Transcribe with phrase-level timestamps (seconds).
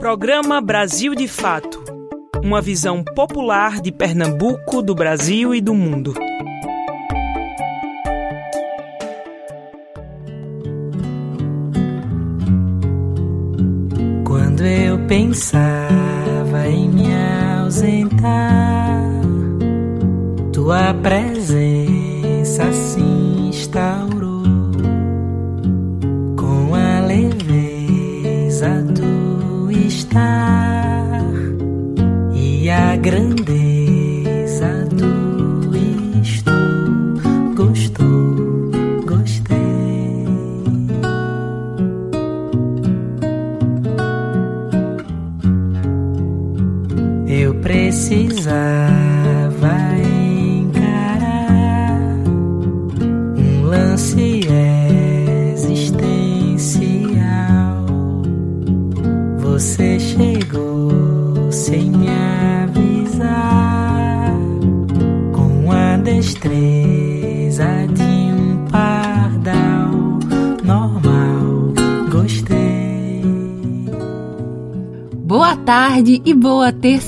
[0.00, 1.82] Programa Brasil de Fato
[2.40, 6.14] Uma visão popular de Pernambuco, do Brasil e do mundo.
[14.24, 17.08] Quando eu pensava em me
[17.60, 19.02] ausentar,
[20.52, 23.07] tua presença se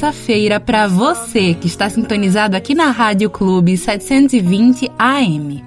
[0.01, 5.63] terça-feira para você que está sintonizado aqui na Rádio Clube 720 AM.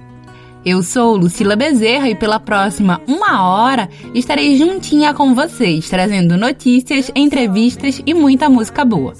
[0.66, 7.12] Eu sou Lucila Bezerra e pela próxima uma hora estarei juntinha com vocês, trazendo notícias,
[7.14, 9.12] entrevistas e muita música boa.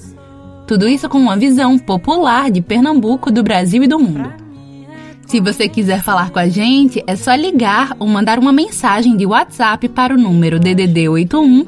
[0.67, 4.33] Tudo isso com uma visão popular de Pernambuco, do Brasil e do mundo.
[5.29, 9.25] Se você quiser falar com a gente, é só ligar ou mandar uma mensagem de
[9.25, 11.67] WhatsApp para o número DDD 81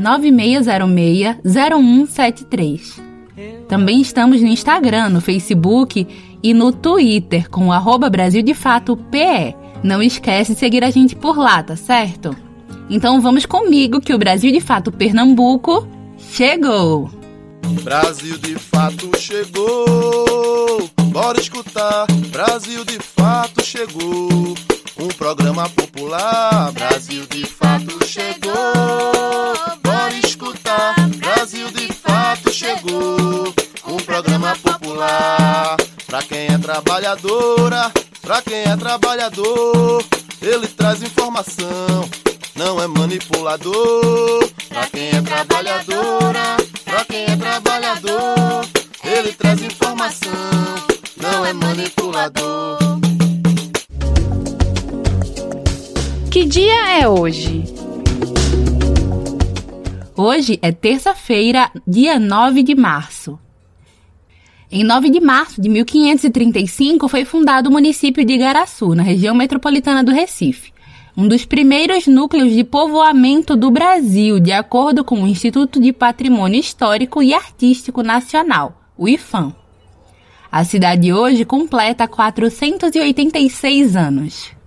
[0.00, 3.00] 996060173.
[3.68, 6.08] Também estamos no Instagram, no Facebook
[6.42, 9.54] e no Twitter com o arroba Brasil de Fato PE.
[9.82, 12.34] Não esquece de seguir a gente por lá, tá certo?
[12.90, 15.86] Então vamos comigo que o Brasil de Fato Pernambuco
[16.18, 17.10] chegou!
[17.82, 20.88] Brasil de fato chegou.
[21.10, 22.06] Bora escutar.
[22.30, 24.54] Brasil de fato chegou.
[24.98, 26.72] Um programa popular.
[26.72, 29.77] Brasil de fato chegou.
[31.48, 33.54] Brasil de fato chegou.
[33.86, 35.78] Um programa popular.
[36.06, 40.04] Pra quem é trabalhadora, pra quem é trabalhador,
[40.42, 42.06] ele traz informação.
[42.54, 44.46] Não é manipulador.
[44.68, 48.66] Pra quem é trabalhadora, pra quem é trabalhador,
[49.02, 50.32] ele traz informação.
[51.16, 52.76] Não é manipulador.
[56.30, 57.64] Que dia é hoje?
[60.20, 63.38] Hoje é terça-feira, dia 9 de março.
[64.68, 70.02] Em 9 de março de 1535 foi fundado o município de Igaraçu, na região metropolitana
[70.02, 70.72] do Recife,
[71.16, 76.58] um dos primeiros núcleos de povoamento do Brasil, de acordo com o Instituto de Patrimônio
[76.58, 79.54] Histórico e Artístico Nacional, o IFAM.
[80.50, 84.57] A cidade hoje completa 486 anos.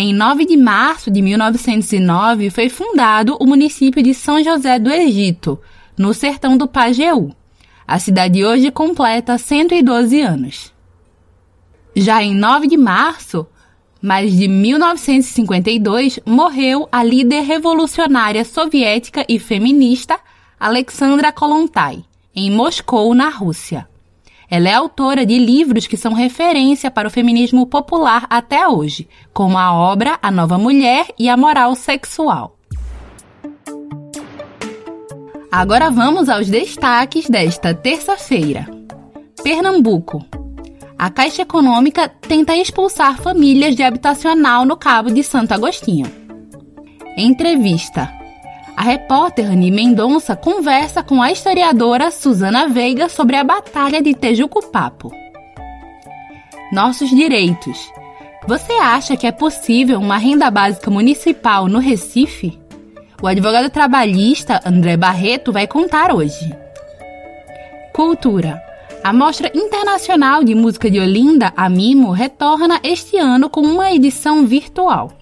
[0.00, 5.58] Em 9 de março de 1909 foi fundado o município de São José do Egito,
[5.98, 7.34] no sertão do Pajeú.
[7.84, 10.72] A cidade hoje completa 112 anos.
[11.96, 13.44] Já em 9 de março,
[14.00, 20.20] mas de 1952, morreu a líder revolucionária soviética e feminista
[20.60, 23.88] Alexandra Kolontai, em Moscou, na Rússia.
[24.50, 29.58] Ela é autora de livros que são referência para o feminismo popular até hoje, como
[29.58, 32.56] a obra A Nova Mulher e a Moral Sexual.
[35.52, 38.66] Agora vamos aos destaques desta terça-feira.
[39.42, 40.24] Pernambuco.
[40.98, 46.06] A Caixa Econômica tenta expulsar famílias de habitacional no Cabo de Santo Agostinho.
[47.16, 48.17] Entrevista.
[48.78, 55.10] A repórter Annie Mendonça conversa com a historiadora Susana Veiga sobre a Batalha de Tejucupapo.
[56.70, 57.90] Nossos direitos.
[58.46, 62.56] Você acha que é possível uma renda básica municipal no Recife?
[63.20, 66.56] O advogado trabalhista André Barreto vai contar hoje.
[67.92, 68.62] Cultura.
[69.02, 74.46] A Mostra Internacional de Música de Olinda, a Mimo, retorna este ano com uma edição
[74.46, 75.17] virtual.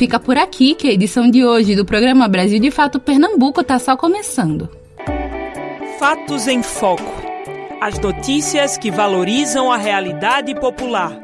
[0.00, 3.78] Fica por aqui que a edição de hoje do programa Brasil de Fato Pernambuco está
[3.78, 4.66] só começando.
[5.98, 7.22] Fatos em Foco.
[7.82, 11.22] As notícias que valorizam a realidade popular.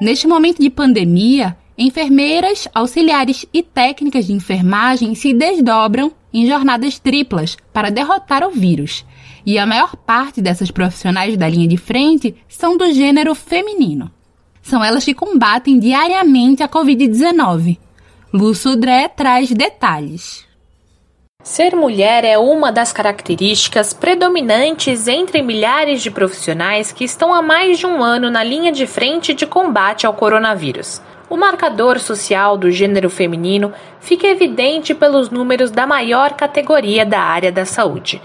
[0.00, 7.56] Neste momento de pandemia, enfermeiras, auxiliares e técnicas de enfermagem se desdobram em jornadas triplas
[7.72, 9.06] para derrotar o vírus.
[9.46, 14.10] E a maior parte dessas profissionais da linha de frente são do gênero feminino.
[14.64, 17.78] São elas que combatem diariamente a Covid-19.
[18.32, 20.42] Lúcio Dré traz detalhes.
[21.42, 27.78] Ser mulher é uma das características predominantes entre milhares de profissionais que estão há mais
[27.78, 31.02] de um ano na linha de frente de combate ao coronavírus.
[31.28, 33.70] O marcador social do gênero feminino
[34.00, 38.20] fica evidente pelos números da maior categoria da área da saúde.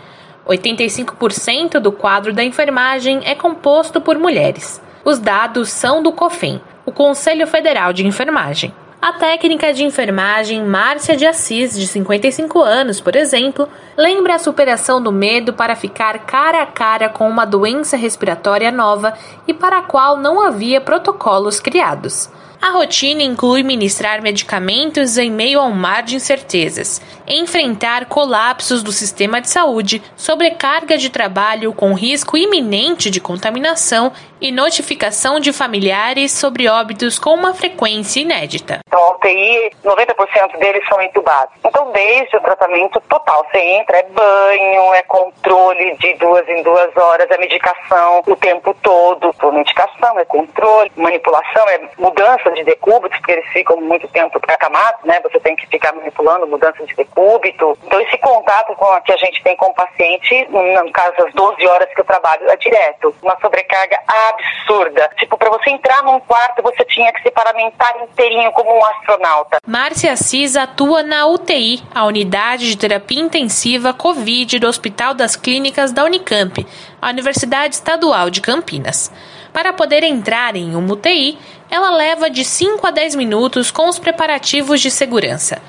[0.47, 4.81] 85% do quadro da enfermagem é composto por mulheres.
[5.10, 8.72] Os dados são do COFEM, o Conselho Federal de Enfermagem.
[9.02, 13.68] A técnica de enfermagem Márcia de Assis, de 55 anos, por exemplo,
[13.98, 19.16] lembra a superação do medo para ficar cara a cara com uma doença respiratória nova
[19.48, 22.30] e para a qual não havia protocolos criados.
[22.62, 28.92] A rotina inclui ministrar medicamentos em meio a um mar de incertezas, enfrentar colapsos do
[28.92, 34.12] sistema de saúde, sobrecarga de trabalho com risco iminente de contaminação
[34.42, 38.80] e notificação de familiares sobre óbitos com uma frequência inédita.
[38.88, 41.54] Então, a UTI, 90% deles são entubados.
[41.64, 46.96] Então, desde o tratamento total, você entra, é banho, é controle de duas em duas
[46.96, 52.63] horas, é medicação o tempo todo, por medicação, é controle, manipulação, é mudança mudança de
[52.63, 55.19] decúbito, porque eles ficam muito tempo acamados, né?
[55.24, 57.78] Você tem que ficar manipulando mudança de decúbito.
[57.84, 61.34] Então, esse contato com a que a gente tem com o paciente, no caso, as
[61.34, 63.16] 12 horas que eu trabalho, é direto.
[63.22, 65.10] Uma sobrecarga absurda.
[65.18, 69.60] Tipo, para você entrar num quarto, você tinha que se paramentar inteirinho como um astronauta.
[69.66, 75.92] Márcia Assis atua na UTI, a unidade de terapia intensiva COVID do Hospital das Clínicas
[75.92, 76.66] da Unicamp,
[77.01, 79.12] a Universidade Estadual de Campinas.
[79.51, 81.38] Para poder entrar em uma UTI,
[81.69, 85.62] ela leva de 5 a 10 minutos com os preparativos de segurança.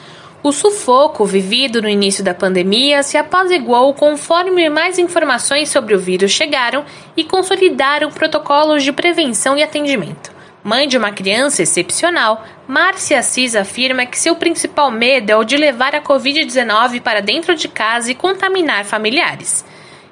[0.43, 6.31] O sufoco vivido no início da pandemia se apaziguou conforme mais informações sobre o vírus
[6.31, 10.31] chegaram e consolidaram protocolos de prevenção e atendimento.
[10.65, 15.57] Mãe de uma criança excepcional, Márcia Assis afirma que seu principal medo é o de
[15.57, 19.65] levar a Covid-19 para dentro de casa e contaminar familiares.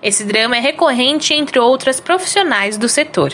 [0.03, 3.33] Esse drama é recorrente entre outras profissionais do setor.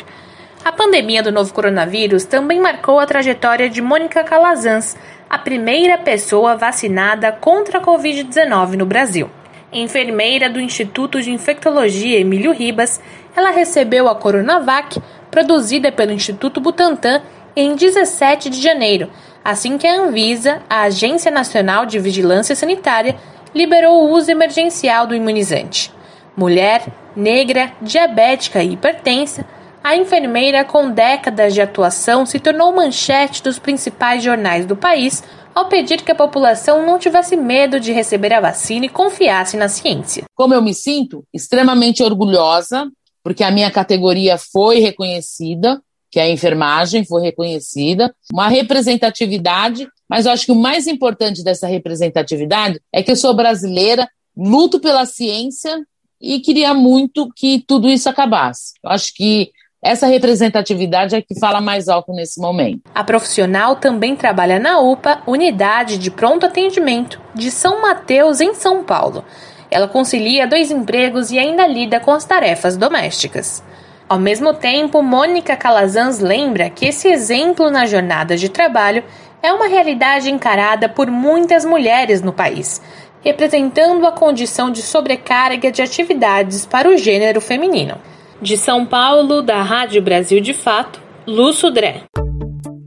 [0.65, 4.97] A pandemia do novo coronavírus também marcou a trajetória de Mônica Calazans,
[5.29, 9.31] a primeira pessoa vacinada contra a Covid-19 no Brasil.
[9.71, 12.99] Enfermeira do Instituto de Infectologia Emílio Ribas,
[13.37, 17.21] ela recebeu a Coronavac, produzida pelo Instituto Butantan,
[17.55, 19.11] em 17 de janeiro,
[19.45, 23.17] assim que a Anvisa, a Agência Nacional de Vigilância Sanitária,
[23.55, 25.93] liberou o uso emergencial do imunizante.
[26.35, 29.45] Mulher, negra, diabética e hipertensa
[29.85, 35.23] a enfermeira, com décadas de atuação, se tornou manchete dos principais jornais do país
[35.55, 39.69] ao pedir que a população não tivesse medo de receber a vacina e confiasse na
[39.69, 40.25] ciência.
[40.35, 41.23] Como eu me sinto?
[41.35, 42.91] Extremamente orgulhosa,
[43.23, 50.33] porque a minha categoria foi reconhecida, que a enfermagem foi reconhecida, uma representatividade, mas eu
[50.33, 55.79] acho que o mais importante dessa representatividade é que eu sou brasileira, luto pela ciência
[56.19, 58.73] e queria muito que tudo isso acabasse.
[58.83, 59.53] Eu acho que
[59.85, 62.81] essa representatividade é que fala mais alto nesse momento.
[62.95, 68.83] A profissional também trabalha na UPA, Unidade de Pronto Atendimento, de São Mateus, em São
[68.83, 69.23] Paulo.
[69.71, 73.63] Ela concilia dois empregos e ainda lida com as tarefas domésticas.
[74.09, 79.05] Ao mesmo tempo, Mônica Calazans lembra que esse exemplo na jornada de trabalho
[79.43, 82.81] é uma realidade encarada por muitas mulheres no país,
[83.21, 87.99] representando a condição de sobrecarga de atividades para o gênero feminino.
[88.43, 92.03] De São Paulo, da Rádio Brasil de Fato, Lúcio Dré.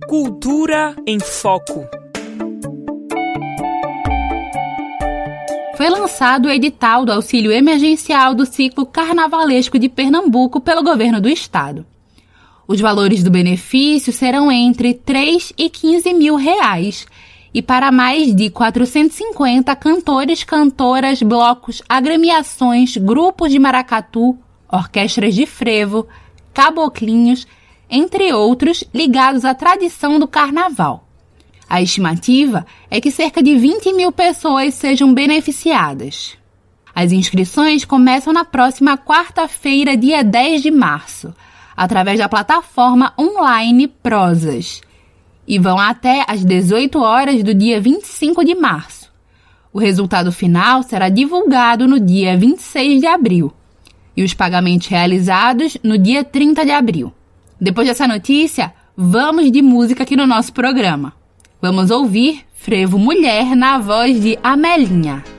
[0.07, 1.87] Cultura em Foco.
[5.75, 11.29] Foi lançado o edital do auxílio emergencial do ciclo carnavalesco de Pernambuco pelo governo do
[11.29, 11.85] estado.
[12.67, 17.07] Os valores do benefício serão entre 3 e 15 mil reais
[17.53, 24.37] e para mais de 450 cantores, cantoras, blocos, agremiações, grupos de maracatu,
[24.71, 26.07] orquestras de frevo,
[26.53, 27.47] caboclinhos,
[27.89, 31.07] entre outros ligados à tradição do carnaval.
[31.69, 36.37] A estimativa é que cerca de 20 mil pessoas sejam beneficiadas.
[36.95, 41.33] As inscrições começam na próxima quarta-feira, dia 10 de março,
[41.75, 44.81] através da plataforma online Prosas,
[45.47, 49.11] e vão até às 18 horas do dia 25 de março.
[49.71, 53.53] O resultado final será divulgado no dia 26 de abril
[54.17, 57.13] e os pagamentos realizados no dia 30 de abril.
[57.61, 61.13] Depois dessa notícia, vamos de música aqui no nosso programa.
[61.61, 65.36] Vamos ouvir Frevo Mulher na voz de Amelinha.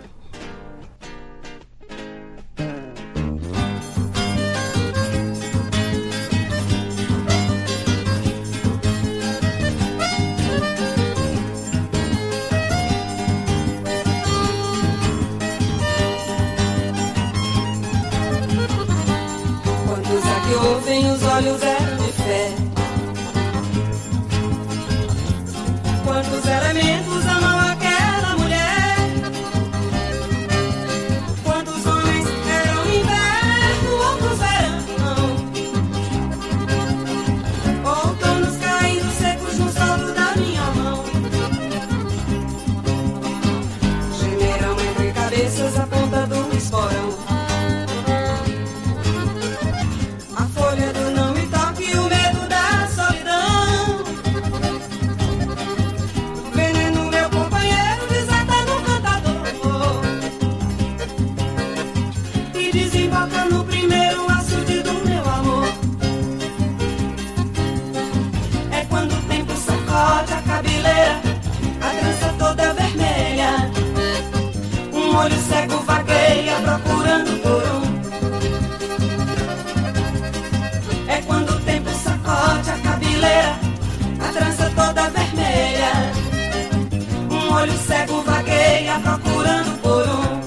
[87.50, 90.38] Olho cego vagueia procurando por um.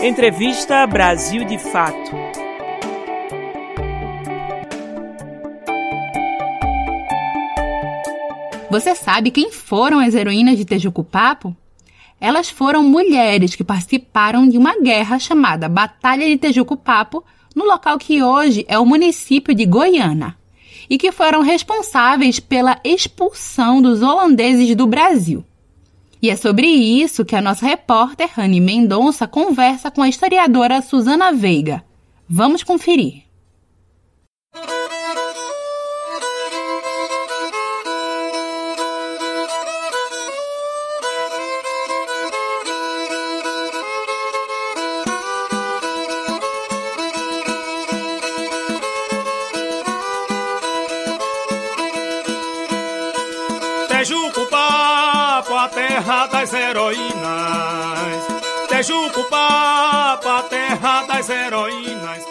[0.00, 2.27] Entrevista Brasil de Fato.
[8.78, 11.56] Você sabe quem foram as heroínas de Tejucupapo?
[12.20, 17.24] Elas foram mulheres que participaram de uma guerra chamada Batalha de Tejucupapo,
[17.56, 20.36] no local que hoje é o município de Goiânia,
[20.88, 25.44] e que foram responsáveis pela expulsão dos holandeses do Brasil.
[26.22, 31.32] E é sobre isso que a nossa repórter Rani Mendonça conversa com a historiadora Susana
[31.32, 31.84] Veiga.
[32.28, 33.27] Vamos conferir.
[58.78, 62.24] Tejucupapo, terra das heroínas.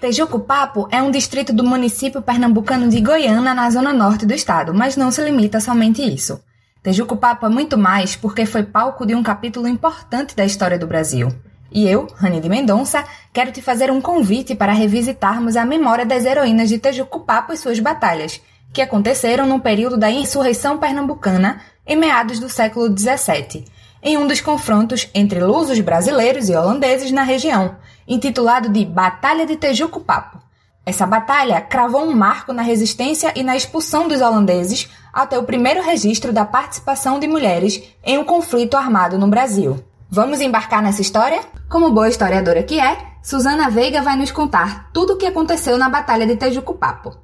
[0.00, 4.96] Tejucupapo é um distrito do município pernambucano de Goiânia, na zona norte do estado, mas
[4.96, 6.42] não se limita somente a isso.
[6.82, 11.28] Tejucupapo é muito mais porque foi palco de um capítulo importante da história do Brasil.
[11.70, 16.24] E eu, Rani de Mendonça, quero te fazer um convite para revisitarmos a memória das
[16.24, 18.40] heroínas de Tejucupapo e suas batalhas,
[18.72, 23.64] que aconteceram no período da insurreição pernambucana, em meados do século XVII,
[24.04, 29.56] em um dos confrontos entre lusos brasileiros e holandeses na região, intitulado de Batalha de
[29.56, 30.38] Tejucupapo.
[30.84, 35.82] Essa batalha cravou um marco na resistência e na expulsão dos holandeses até o primeiro
[35.82, 39.82] registro da participação de mulheres em um conflito armado no Brasil.
[40.10, 41.40] Vamos embarcar nessa história?
[41.70, 45.88] Como boa historiadora que é, Susana Veiga vai nos contar tudo o que aconteceu na
[45.88, 47.16] Batalha de Tejucupapo.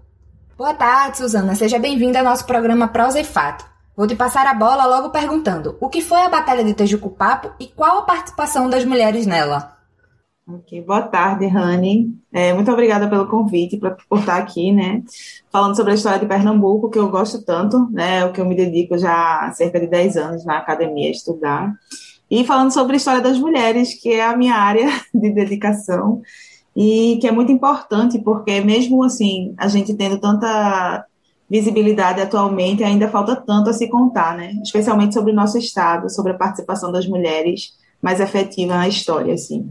[0.56, 1.54] Boa tarde, Susana.
[1.54, 3.66] Seja bem-vinda ao nosso programa Prosa e Fato.
[3.96, 7.66] Vou te passar a bola logo perguntando: o que foi a Batalha de Tejucupapo e
[7.66, 9.76] qual a participação das mulheres nela?
[10.48, 12.12] Ok, boa tarde, Rani.
[12.32, 15.02] É, muito obrigada pelo convite pra, por estar aqui, né?
[15.50, 18.24] Falando sobre a história de Pernambuco, que eu gosto tanto, né?
[18.24, 21.72] O que eu me dedico já há cerca de 10 anos na academia a estudar.
[22.28, 26.20] E falando sobre a história das mulheres, que é a minha área de dedicação
[26.74, 31.04] e que é muito importante, porque mesmo assim, a gente tendo tanta
[31.50, 34.52] visibilidade atualmente, ainda falta tanto a se contar, né?
[34.62, 39.68] Especialmente sobre o nosso estado, sobre a participação das mulheres mais efetiva na história, assim.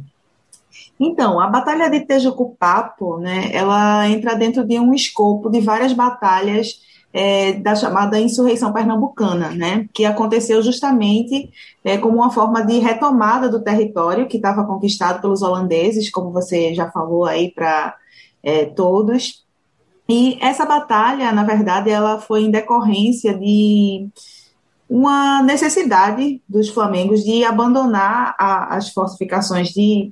[1.00, 6.81] Então, a Batalha de Tejucupapo, né, ela entra dentro de um escopo de várias batalhas
[7.13, 11.50] é, da chamada insurreição pernambucana, né, que aconteceu justamente
[11.83, 16.74] é, como uma forma de retomada do território que estava conquistado pelos holandeses, como você
[16.75, 17.95] já falou aí para
[18.43, 19.45] é, todos.
[20.09, 24.09] E essa batalha, na verdade, ela foi em decorrência de
[24.89, 30.11] uma necessidade dos flamengos de abandonar a, as fortificações de,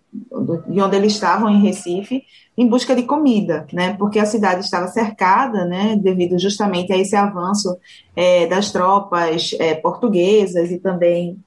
[0.68, 2.24] de onde eles estavam em Recife
[2.56, 3.96] em busca de comida, né?
[3.98, 5.96] Porque a cidade estava cercada, né?
[5.96, 7.76] Devido justamente a esse avanço
[8.16, 11.40] é, das tropas é, portuguesas e também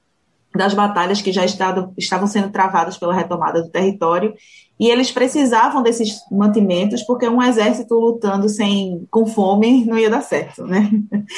[0.55, 4.35] das batalhas que já estado, estavam sendo travadas pela retomada do território
[4.79, 10.23] e eles precisavam desses mantimentos porque um exército lutando sem com fome não ia dar
[10.23, 10.91] certo, né?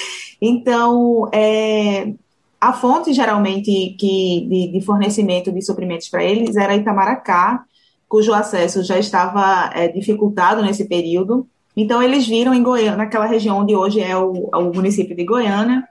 [0.44, 2.14] Então, é,
[2.60, 7.64] a fonte, geralmente, que, de, de fornecimento de suprimentos para eles era Itamaracá,
[8.08, 11.46] cujo acesso já estava é, dificultado nesse período.
[11.76, 15.86] Então, eles viram em Goiânia, naquela região onde hoje é o, o município de Goiânia,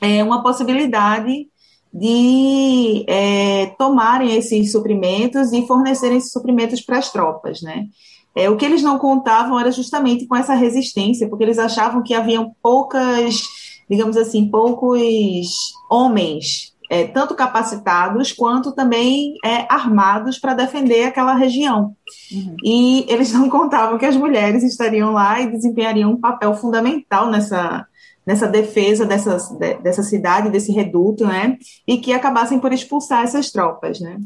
[0.00, 1.48] é, uma possibilidade
[1.92, 7.86] de é, tomarem esses suprimentos e fornecerem esses suprimentos para as tropas, né?
[8.34, 12.12] É, o que eles não contavam era justamente com essa resistência, porque eles achavam que
[12.12, 13.40] haviam poucas,
[13.88, 15.48] digamos assim, poucos
[15.90, 21.96] homens, é, tanto capacitados quanto também é, armados para defender aquela região.
[22.30, 22.56] Uhum.
[22.62, 27.86] E eles não contavam que as mulheres estariam lá e desempenhariam um papel fundamental nessa,
[28.26, 29.36] nessa defesa dessa,
[29.82, 31.56] dessa cidade, desse reduto, né?
[31.86, 34.18] E que acabassem por expulsar essas tropas, né?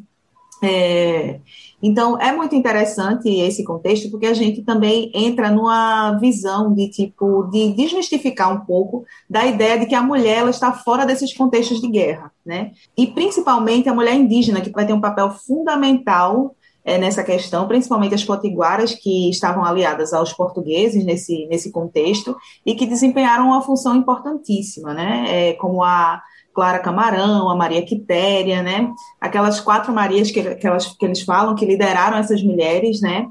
[0.62, 1.40] É,
[1.82, 7.44] então, é muito interessante esse contexto, porque a gente também entra numa visão de tipo
[7.44, 11.80] de desmistificar um pouco da ideia de que a mulher ela está fora desses contextos
[11.80, 12.72] de guerra, né?
[12.96, 16.54] E principalmente a mulher indígena, que vai ter um papel fundamental
[16.90, 22.74] é, nessa questão, principalmente as potiguaras que estavam aliadas aos portugueses nesse, nesse contexto e
[22.74, 25.24] que desempenharam uma função importantíssima, né?
[25.28, 26.20] É, como a
[26.52, 28.92] Clara Camarão, a Maria Quitéria, né?
[29.20, 33.28] Aquelas quatro Marias que, que, elas, que eles falam que lideraram essas mulheres, né?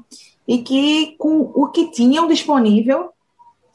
[0.48, 3.10] E que com o que tinham disponível,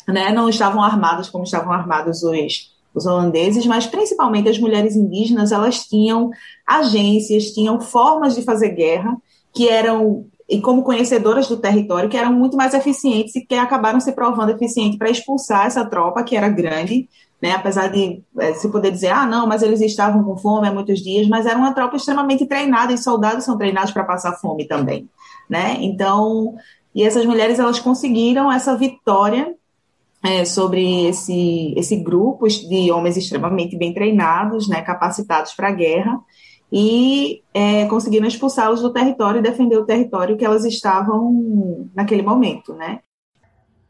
[0.07, 0.31] né?
[0.31, 5.85] Não estavam armadas como estavam armados os, os holandeses, mas principalmente as mulheres indígenas, elas
[5.85, 6.31] tinham
[6.65, 9.15] agências, tinham formas de fazer guerra
[9.55, 13.99] que eram e como conhecedoras do território, que eram muito mais eficientes e que acabaram
[13.99, 17.09] se provando eficientes para expulsar essa tropa, que era grande,
[17.41, 17.51] né?
[17.53, 20.99] apesar de é, se poder dizer, ah, não, mas eles estavam com fome há muitos
[20.99, 25.09] dias, mas era uma tropa extremamente treinada, e soldados são treinados para passar fome também.
[25.49, 25.77] Né?
[25.79, 26.53] Então,
[26.93, 29.51] e essas mulheres, elas conseguiram essa vitória
[30.23, 36.19] é, sobre esse, esse grupo de homens extremamente bem treinados, né, capacitados para a guerra,
[36.77, 42.73] e é, conseguiram expulsá-los do território e defender o território que elas estavam naquele momento,
[42.73, 42.99] né?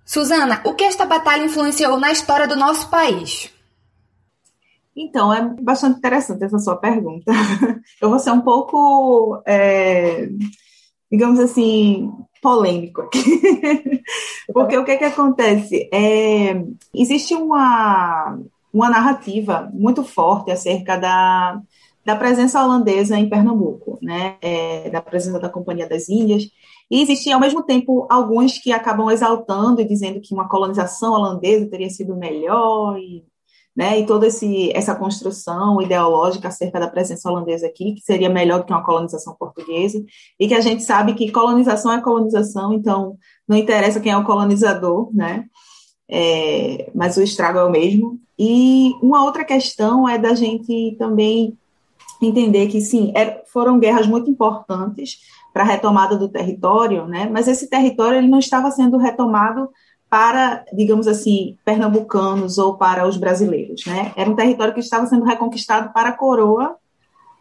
[0.06, 3.52] Suzana, o que esta batalha influenciou na história do nosso país?
[4.96, 7.32] Então, é bastante interessante essa sua pergunta.
[8.00, 10.30] Eu vou ser um pouco, é,
[11.12, 13.24] digamos assim, polêmico aqui.
[14.54, 15.90] Porque o que, que acontece?
[15.92, 18.38] É, existe uma,
[18.72, 21.60] uma narrativa muito forte acerca da,
[22.06, 24.38] da presença holandesa em Pernambuco, né?
[24.42, 26.44] É, da presença da Companhia das Índias.
[26.90, 31.68] E existem, ao mesmo tempo, alguns que acabam exaltando e dizendo que uma colonização holandesa
[31.68, 33.26] teria sido melhor, e,
[33.76, 38.60] né, e toda esse, essa construção ideológica acerca da presença holandesa aqui, que seria melhor
[38.60, 40.02] do que uma colonização portuguesa,
[40.40, 44.24] e que a gente sabe que colonização é colonização, então não interessa quem é o
[44.24, 45.46] colonizador, né?
[46.08, 48.20] É, mas o estrago é o mesmo.
[48.38, 51.58] E uma outra questão é da gente também
[52.22, 53.14] entender que, sim,
[53.52, 55.20] foram guerras muito importantes
[55.54, 57.30] para a retomada do território, né?
[57.32, 59.70] mas esse território ele não estava sendo retomado
[60.10, 63.86] para, digamos assim, pernambucanos ou para os brasileiros.
[63.86, 64.14] Né?
[64.16, 66.76] Era um território que estava sendo reconquistado para a coroa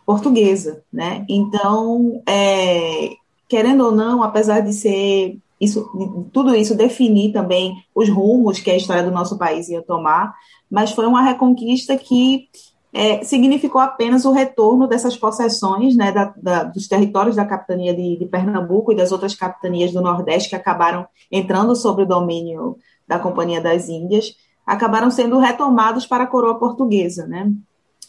[0.07, 0.83] portuguesa.
[0.93, 1.25] Né?
[1.29, 3.11] Então, é,
[3.49, 5.89] querendo ou não, apesar de ser isso,
[6.33, 10.35] tudo isso definir também os rumos que a história do nosso país ia tomar,
[10.71, 12.49] mas foi uma reconquista que
[12.95, 18.17] é, significou apenas o retorno dessas possessões né, da, da, dos territórios da capitania de,
[18.17, 23.19] de, Pernambuco e das outras capitanias do Nordeste que acabaram entrando sobre o domínio da
[23.19, 27.27] Companhia das Índias, acabaram sendo retomados para a coroa portuguesa.
[27.27, 27.51] Né?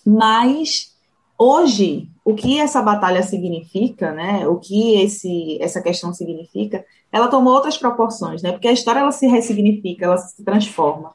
[0.06, 0.94] Mas,
[1.36, 7.54] hoje, o que essa batalha significa, né, o que esse, essa questão significa, ela tomou
[7.54, 11.14] outras proporções, né, porque a história ela se ressignifica, ela se transforma.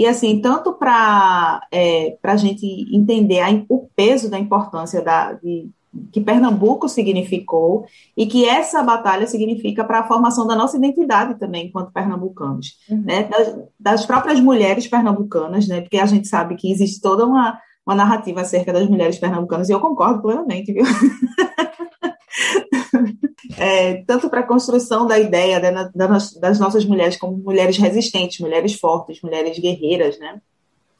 [0.00, 5.68] E assim, tanto para é, a gente entender a, o peso da importância da, de,
[6.10, 7.84] que Pernambuco significou
[8.16, 13.02] e que essa batalha significa para a formação da nossa identidade também enquanto pernambucanos, uhum.
[13.02, 13.24] né?
[13.24, 15.82] Das, das, próprias mulheres pernambucanas, né?
[15.82, 19.72] Porque a gente sabe que existe toda uma, uma narrativa acerca das mulheres pernambucanas e
[19.72, 20.84] eu concordo plenamente, viu?
[23.58, 28.74] é, tanto para a construção da ideia né, das nossas mulheres como mulheres resistentes, mulheres
[28.74, 30.40] fortes, mulheres guerreiras, né?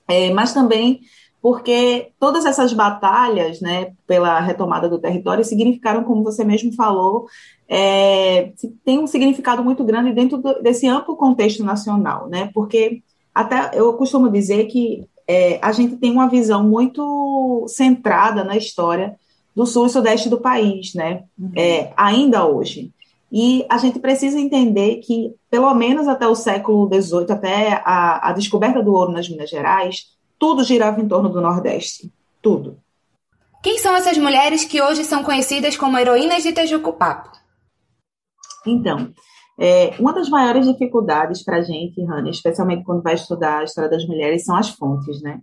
[0.08, 1.00] É, mas também
[1.42, 7.26] porque todas essas batalhas, né, pela retomada do território, significaram, como você mesmo falou,
[7.66, 8.52] é,
[8.84, 12.50] tem um significado muito grande dentro do, desse amplo contexto nacional, né?
[12.52, 13.02] Porque
[13.34, 19.16] até eu costumo dizer que é, a gente tem uma visão muito centrada na história
[19.54, 21.24] do sul e sudeste do país, né?
[21.38, 21.52] Uhum.
[21.56, 22.92] É, ainda hoje.
[23.32, 28.32] E a gente precisa entender que, pelo menos até o século XVIII, até a, a
[28.32, 30.06] descoberta do ouro nas Minas Gerais,
[30.38, 32.12] tudo girava em torno do Nordeste.
[32.42, 32.78] tudo.
[33.62, 37.30] Quem são essas mulheres que hoje são conhecidas como heroínas de Tejuco Papo?
[38.66, 39.12] Então,
[39.58, 43.90] é, uma das maiores dificuldades para a gente, Hannah, especialmente quando vai estudar a história
[43.90, 45.40] das mulheres, são as fontes, né?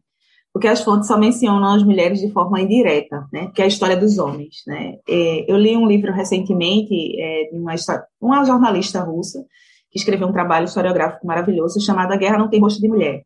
[0.57, 3.51] Porque as fontes só mencionam as mulheres de forma indireta, né?
[3.53, 4.95] Que é a história dos homens, né?
[5.07, 7.75] É, eu li um livro recentemente é, de uma,
[8.19, 9.45] uma jornalista russa
[9.91, 13.21] que escreveu um trabalho historiográfico maravilhoso chamado A Guerra Não Tem Rosto de Mulher.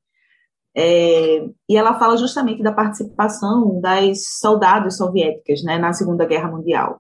[0.75, 6.99] É, e ela fala justamente da participação das soldados soviéticas né, na Segunda Guerra Mundial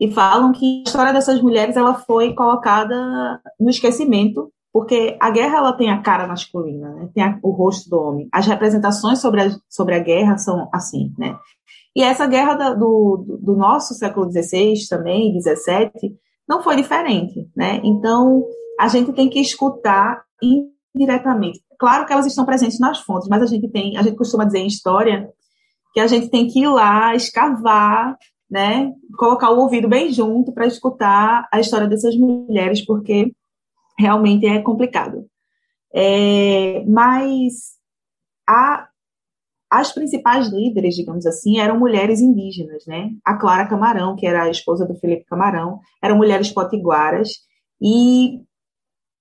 [0.00, 5.58] e falam que a história dessas mulheres ela foi colocada no esquecimento, porque a guerra
[5.58, 7.08] ela tem a cara masculina, né?
[7.14, 8.28] tem a, o rosto do homem.
[8.32, 11.36] As representações sobre a, sobre a guerra são assim, né?
[11.94, 16.16] E essa guerra da, do, do nosso século XVI também, XVII,
[16.48, 17.80] não foi diferente, né?
[17.82, 18.44] Então,
[18.78, 20.22] a gente tem que escutar
[20.94, 21.60] indiretamente.
[21.78, 24.58] Claro que elas estão presentes nas fontes, mas a gente tem, a gente costuma dizer
[24.58, 25.28] em história
[25.92, 28.16] que a gente tem que ir lá escavar
[28.50, 33.32] né, colocar o ouvido bem junto para escutar a história dessas mulheres, porque
[34.00, 35.26] realmente é complicado.
[35.94, 37.74] É, mas
[38.48, 38.88] a,
[39.70, 43.10] as principais líderes, digamos assim, eram mulheres indígenas, né?
[43.24, 47.30] A Clara Camarão, que era a esposa do Felipe Camarão, eram mulheres potiguaras
[47.80, 48.40] e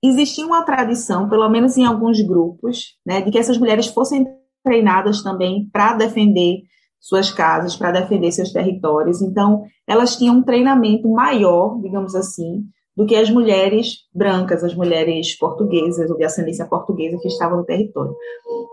[0.03, 4.25] existia uma tradição, pelo menos em alguns grupos, né, de que essas mulheres fossem
[4.63, 6.61] treinadas também para defender
[6.99, 9.21] suas casas, para defender seus territórios.
[9.21, 12.63] Então, elas tinham um treinamento maior, digamos assim,
[12.99, 17.63] do que as mulheres brancas, as mulheres portuguesas ou de ascendência portuguesa que estavam no
[17.63, 18.13] território.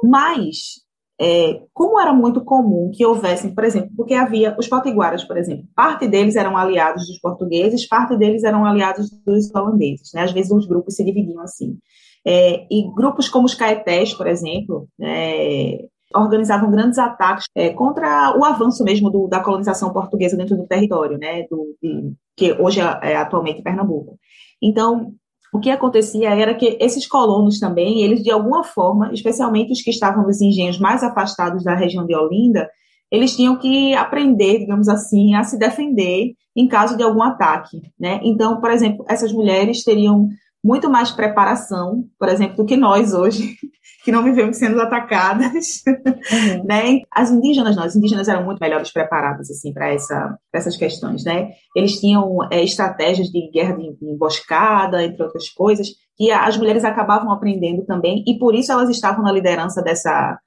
[0.03, 0.81] Mas,
[1.21, 5.65] é, como era muito comum que houvessem, por exemplo, porque havia os potiguaras, por exemplo,
[5.77, 10.23] parte deles eram aliados dos portugueses, parte deles eram aliados dos holandeses, né?
[10.23, 11.79] Às vezes os grupos se dividiam assim.
[12.27, 18.45] É, e grupos como os caetés, por exemplo, é, organizavam grandes ataques é, contra o
[18.45, 23.13] avanço mesmo do, da colonização portuguesa dentro do território, né, do, de, que hoje é,
[23.13, 24.19] é atualmente Pernambuco.
[24.63, 25.13] Então,
[25.53, 29.91] o que acontecia era que esses colonos também, eles de alguma forma, especialmente os que
[29.91, 32.69] estavam nos engenhos mais afastados da região de Olinda,
[33.11, 38.21] eles tinham que aprender, digamos assim, a se defender em caso de algum ataque, né?
[38.23, 40.29] Então, por exemplo, essas mulheres teriam
[40.65, 43.57] muito mais preparação, por exemplo, do que nós hoje,
[44.07, 46.63] que não vivemos sendo atacadas, uhum.
[46.65, 47.01] né?
[47.11, 51.51] As indígenas, não, as indígenas eram muito melhores preparadas assim para essa, essas questões, né?
[51.75, 57.33] Eles tinham é, estratégias de guerra de, emboscada, entre outras coisas, que as mulheres acabavam
[57.33, 60.39] aprendendo também e por isso elas estavam na liderança dessa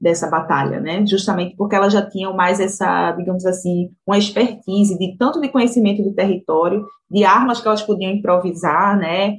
[0.00, 1.04] dessa batalha, né?
[1.06, 6.02] Justamente porque elas já tinham mais essa, digamos assim, uma expertise de tanto de conhecimento
[6.02, 9.36] do território, de armas que elas podiam improvisar, né?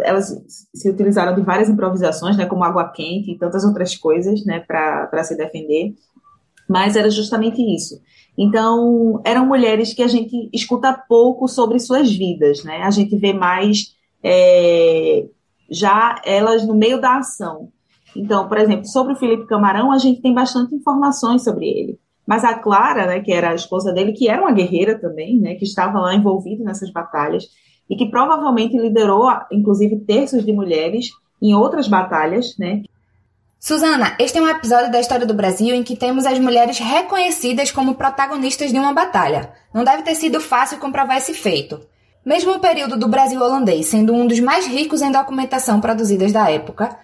[0.00, 4.60] Elas se utilizaram de várias improvisações, né, como água quente e tantas outras coisas, né,
[4.60, 5.94] para se defender,
[6.68, 8.00] mas era justamente isso.
[8.36, 13.32] Então, eram mulheres que a gente escuta pouco sobre suas vidas, né, a gente vê
[13.32, 15.26] mais é,
[15.70, 17.68] já elas no meio da ação.
[18.16, 21.98] Então, por exemplo, sobre o Felipe Camarão, a gente tem bastante informações sobre ele.
[22.26, 25.56] Mas a Clara, né, que era a esposa dele, que era uma guerreira também, né,
[25.56, 27.44] que estava lá envolvida nessas batalhas,
[27.88, 32.82] e que provavelmente liderou, inclusive, terços de mulheres em outras batalhas, né?
[33.60, 37.70] Susana, este é um episódio da história do Brasil em que temos as mulheres reconhecidas
[37.70, 39.52] como protagonistas de uma batalha.
[39.72, 41.80] Não deve ter sido fácil comprovar esse feito.
[42.24, 46.50] Mesmo o período do Brasil holandês sendo um dos mais ricos em documentação produzidas da
[46.50, 46.94] época,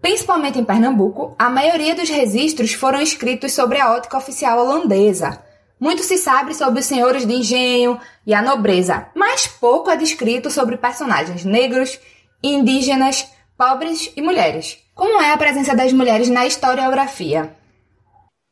[0.00, 5.38] principalmente em Pernambuco, a maioria dos registros foram escritos sobre a ótica oficial holandesa,
[5.80, 10.50] muito se sabe sobre os senhores de engenho e a nobreza, mas pouco é descrito
[10.50, 11.98] sobre personagens negros,
[12.42, 14.78] indígenas, pobres e mulheres.
[14.94, 17.56] Como é a presença das mulheres na historiografia?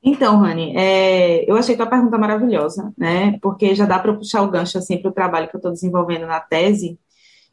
[0.03, 3.39] Então, Rani, é, eu achei tua pergunta maravilhosa, né?
[3.43, 6.27] Porque já dá para puxar o gancho assim para o trabalho que eu estou desenvolvendo
[6.27, 6.99] na tese,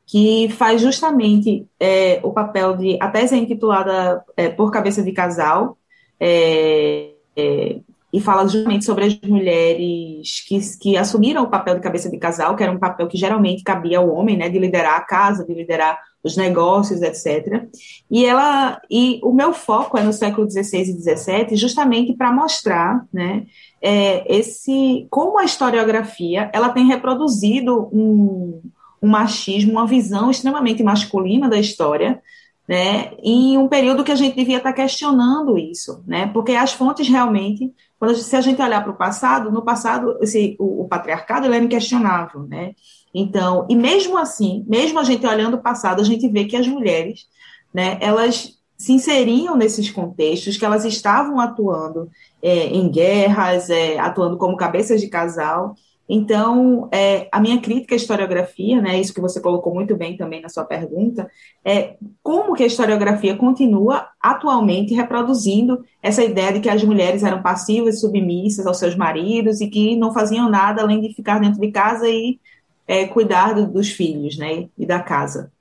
[0.05, 2.97] que faz justamente é, o papel de.
[3.01, 5.77] A tese é intitulada é, Por Cabeça de Casal,
[6.19, 7.79] é, é
[8.15, 12.55] e fala justamente sobre as mulheres que, que assumiram o papel de cabeça de casal,
[12.55, 15.53] que era um papel que geralmente cabia ao homem, né, de liderar a casa, de
[15.53, 17.65] liderar os negócios, etc.
[18.09, 23.05] E ela e o meu foco é no século XVI e XVII, justamente para mostrar,
[23.11, 23.43] né,
[23.81, 28.61] é, esse como a historiografia ela tem reproduzido um,
[29.01, 32.21] um machismo, uma visão extremamente masculina da história,
[32.65, 37.09] né, em um período que a gente devia estar questionando isso, né, porque as fontes
[37.09, 37.73] realmente
[38.05, 41.55] quando, se a gente olhar para o passado, no passado esse, o, o patriarcado ele
[41.55, 42.73] era inquestionável, né?
[43.13, 46.67] Então, e mesmo assim, mesmo a gente olhando o passado, a gente vê que as
[46.67, 47.27] mulheres,
[47.73, 52.09] né, elas se inseriam nesses contextos, que elas estavam atuando
[52.41, 55.75] é, em guerras, é, atuando como cabeças de casal.
[56.07, 60.39] Então, é, a minha crítica à historiografia, né, isso que você colocou muito bem também
[60.39, 61.29] na sua pergunta,
[61.63, 67.41] é como que a historiografia continua atualmente reproduzindo essa ideia de que as mulheres eram
[67.41, 71.71] passivas, submissas aos seus maridos e que não faziam nada além de ficar dentro de
[71.71, 72.39] casa e
[72.87, 75.51] é, cuidar do, dos filhos, né, e da casa.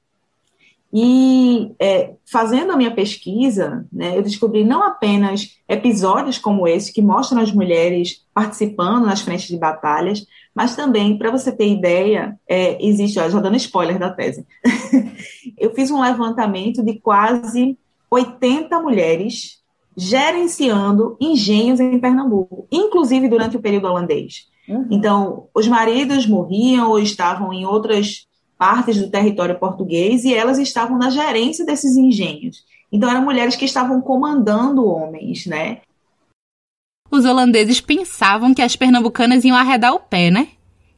[0.97, 7.03] E é, fazendo a minha pesquisa, né, eu descobri não apenas episódios como esse, que
[7.03, 12.79] mostram as mulheres participando nas frentes de batalhas, mas também, para você ter ideia, é,
[12.81, 14.47] existe, ó, já dando spoiler da tese,
[15.59, 17.77] eu fiz um levantamento de quase
[18.09, 19.59] 80 mulheres
[19.97, 24.47] gerenciando engenhos em Pernambuco, inclusive durante o período holandês.
[24.69, 24.87] Uhum.
[24.93, 28.29] Então, os maridos morriam ou estavam em outras
[28.59, 32.65] partes do território português e elas estavam na gerência desses engenhos.
[32.91, 35.79] Então eram mulheres que estavam comandando homens, né?
[37.11, 40.49] Os holandeses pensavam que as pernambucanas iam arredar o pé, né?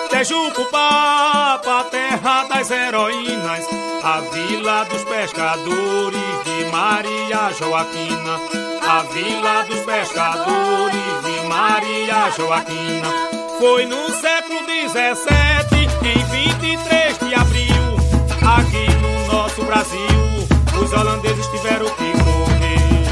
[0.10, 3.65] Tejuco Papo, a terra das heroínas.
[4.04, 8.39] A vila dos pescadores de Maria Joaquina.
[8.88, 13.36] A vila dos pescadores de Maria Joaquina.
[13.60, 17.96] Foi no século 17, em 23 de abril,
[18.41, 20.48] aqui no nosso Brasil,
[20.80, 23.06] os holandeses tiveram que morrer.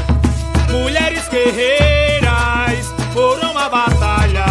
[0.70, 4.44] Mulheres guerreiras foram a batalha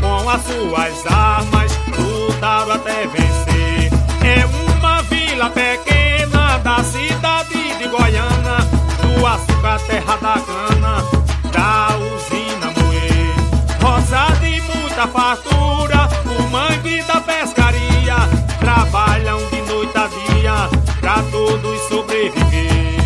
[0.00, 3.90] com as suas armas, lutaram até vencer.
[4.24, 8.58] É uma vila pequena da cidade de Goiânia,
[9.02, 11.04] do açúcar, terra da cana,
[11.52, 13.34] da usina moer.
[13.82, 18.16] Roça de muita fartura, o mangue da pescaria,
[18.58, 22.96] trabalham de noite a dia pra todos sobreviver.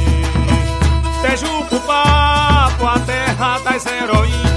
[1.20, 4.49] Tejuco Papo, a terra das heroínas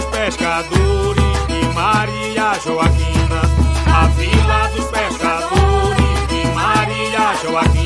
[0.00, 3.42] dos pescadores de Maria Joaquina,
[3.86, 7.79] a vila dos pescadores de Maria Joaquina.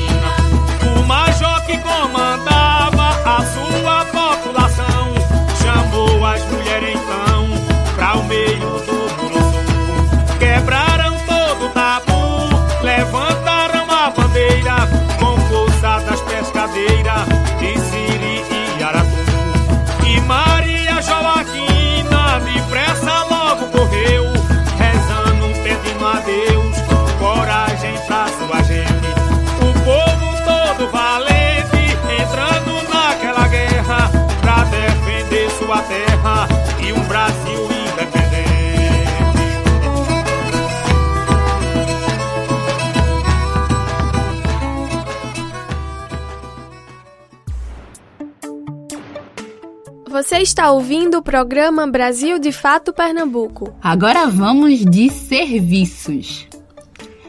[35.75, 36.47] Sua terra
[36.81, 37.65] e um Brasil
[50.07, 53.75] Você está ouvindo o programa Brasil de Fato Pernambuco.
[53.81, 56.47] Agora vamos de serviços.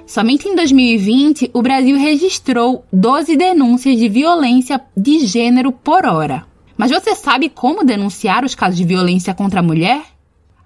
[0.06, 6.46] Somente em 2020, o Brasil registrou 12 denúncias de violência de gênero por hora.
[6.76, 10.02] Mas você sabe como denunciar os casos de violência contra a mulher?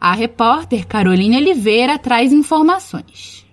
[0.00, 3.46] A repórter Caroline Oliveira traz informações.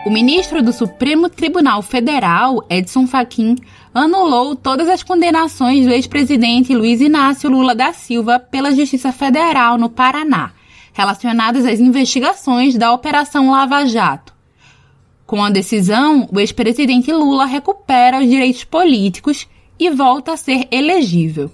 [0.07, 3.57] O ministro do Supremo Tribunal Federal, Edson Fachin,
[3.93, 9.91] anulou todas as condenações do ex-presidente Luiz Inácio Lula da Silva pela Justiça Federal no
[9.91, 10.53] Paraná,
[10.93, 14.40] relacionadas às investigações da Operação Lava Jato.
[15.31, 19.47] Com a decisão, o ex-presidente Lula recupera os direitos políticos
[19.79, 21.49] e volta a ser elegível.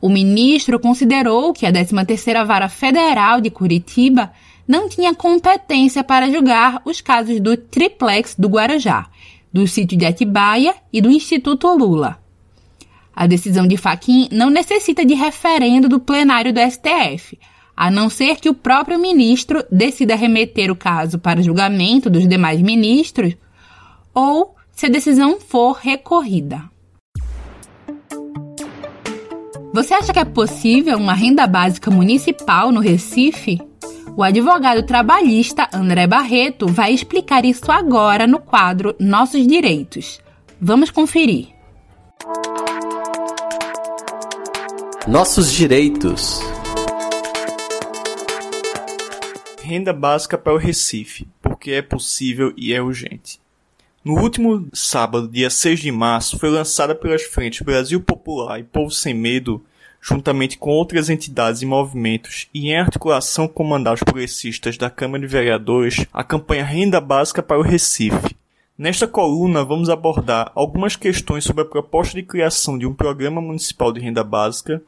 [0.00, 4.32] O ministro considerou que a 13ª Vara Federal de Curitiba
[4.66, 9.10] não tinha competência para julgar os casos do triplex do Guarujá,
[9.52, 12.18] do sítio de Atibaia e do Instituto Lula.
[13.14, 17.38] A decisão de Faquim não necessita de referendo do plenário do STF,
[17.76, 22.62] a não ser que o próprio ministro decida remeter o caso para julgamento dos demais
[22.62, 23.36] ministros
[24.14, 26.62] ou se a decisão for recorrida.
[29.74, 33.60] Você acha que é possível uma renda básica municipal no Recife?
[34.16, 40.18] O advogado trabalhista André Barreto vai explicar isso agora no quadro Nossos Direitos.
[40.58, 41.48] Vamos conferir.
[45.06, 46.40] Nossos Direitos
[49.66, 53.40] renda básica para o Recife, porque é possível e é urgente.
[54.04, 58.92] No último sábado, dia 6 de março, foi lançada pelas frentes Brasil Popular e Povo
[58.92, 59.64] Sem Medo,
[60.00, 65.26] juntamente com outras entidades e movimentos, e em articulação com mandados progressistas da Câmara de
[65.26, 68.36] Vereadores, a campanha Renda Básica para o Recife.
[68.78, 73.90] Nesta coluna, vamos abordar algumas questões sobre a proposta de criação de um programa municipal
[73.90, 74.80] de renda básica,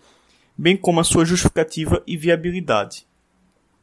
[0.57, 3.08] bem como a sua justificativa e viabilidade.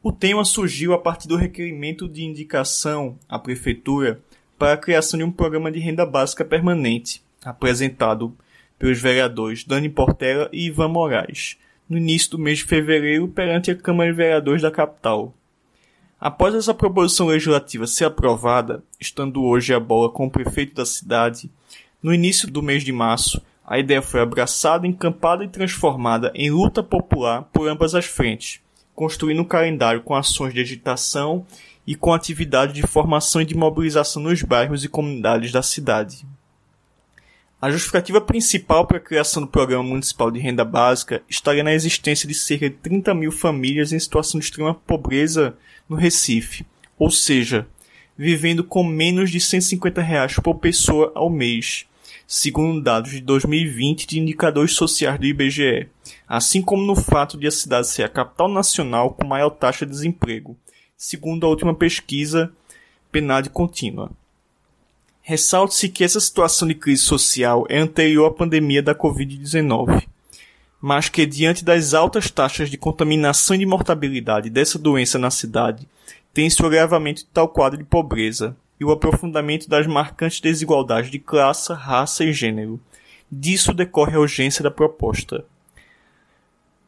[0.08, 4.20] O tema surgiu a partir do requerimento de indicação à Prefeitura
[4.56, 8.32] para a criação de um programa de renda básica permanente, apresentado
[8.78, 11.56] pelos vereadores Dani Portela e Ivan Moraes,
[11.88, 15.34] no início do mês de fevereiro perante a Câmara de Vereadores da capital.
[16.20, 21.50] Após essa proposição legislativa ser aprovada, estando hoje a bola com o prefeito da cidade,
[22.00, 26.80] no início do mês de março, a ideia foi abraçada, encampada e transformada em luta
[26.80, 28.60] popular por ambas as frentes,
[28.96, 31.46] construindo um calendário com ações de agitação
[31.86, 36.26] e com atividade de formação e de mobilização nos bairros e comunidades da cidade.
[37.60, 42.26] A justificativa principal para a criação do Programa Municipal de Renda Básica estaria na existência
[42.26, 45.56] de cerca de 30 mil famílias em situação de extrema pobreza
[45.88, 46.66] no Recife,
[46.98, 47.66] ou seja,
[48.16, 51.86] vivendo com menos de 150 reais por pessoa ao mês,
[52.26, 55.88] segundo dados de 2020 de indicadores sociais do IBGE,
[56.26, 59.92] assim como no fato de a cidade ser a capital nacional com maior taxa de
[59.92, 60.56] desemprego,
[60.96, 62.50] segundo a última pesquisa
[63.12, 64.10] PNAD contínua.
[65.22, 70.06] Ressalte-se que essa situação de crise social é anterior à pandemia da Covid-19,
[70.80, 75.88] mas que, diante das altas taxas de contaminação e de mortabilidade dessa doença na cidade,
[76.32, 81.18] tem-se o agravamento de tal quadro de pobreza, e o aprofundamento das marcantes desigualdades de
[81.18, 82.80] classe, raça e gênero.
[83.30, 85.44] Disso decorre a urgência da proposta.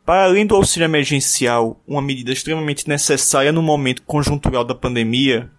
[0.05, 5.51] Para além do auxílio emergencial, uma medida extremamente necessária no momento conjuntural da pandemia,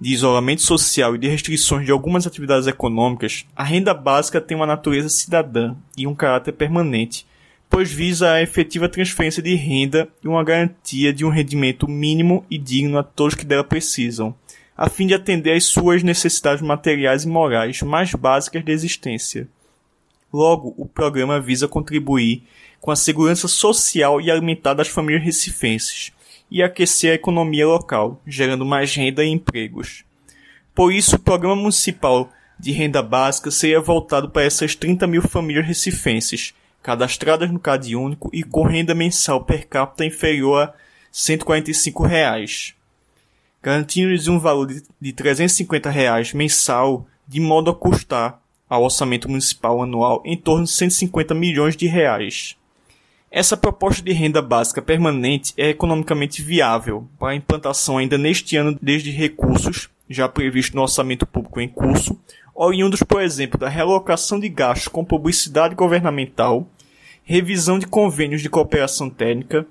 [0.00, 4.66] de isolamento social e de restrições de algumas atividades econômicas, a renda básica tem uma
[4.66, 7.26] natureza cidadã e um caráter permanente,
[7.68, 12.56] pois visa a efetiva transferência de renda e uma garantia de um rendimento mínimo e
[12.56, 14.34] digno a todos que dela precisam,
[14.78, 19.48] a fim de atender às suas necessidades materiais e morais mais básicas da existência.
[20.32, 22.44] Logo, o programa visa contribuir
[22.80, 26.12] com a segurança social e alimentar das famílias recifenses
[26.48, 30.04] e aquecer a economia local, gerando mais renda e empregos.
[30.72, 35.66] Por isso, o Programa Municipal de Renda Básica seria voltado para essas 30 mil famílias
[35.66, 40.74] recifenses, cadastradas no CAD único e com renda mensal per capita inferior a
[41.10, 42.77] 145 reais
[43.62, 49.82] garantindo-lhes um valor de, de 350 reais mensal, de modo a custar ao orçamento municipal
[49.82, 52.56] anual em torno de 150 milhões de reais.
[53.30, 58.78] Essa proposta de renda básica permanente é economicamente viável para a implantação ainda neste ano
[58.80, 62.18] desde recursos já previstos no orçamento público em curso,
[62.54, 66.66] oriundos, por exemplo, da realocação de gastos com publicidade governamental,
[67.22, 69.66] revisão de convênios de cooperação técnica,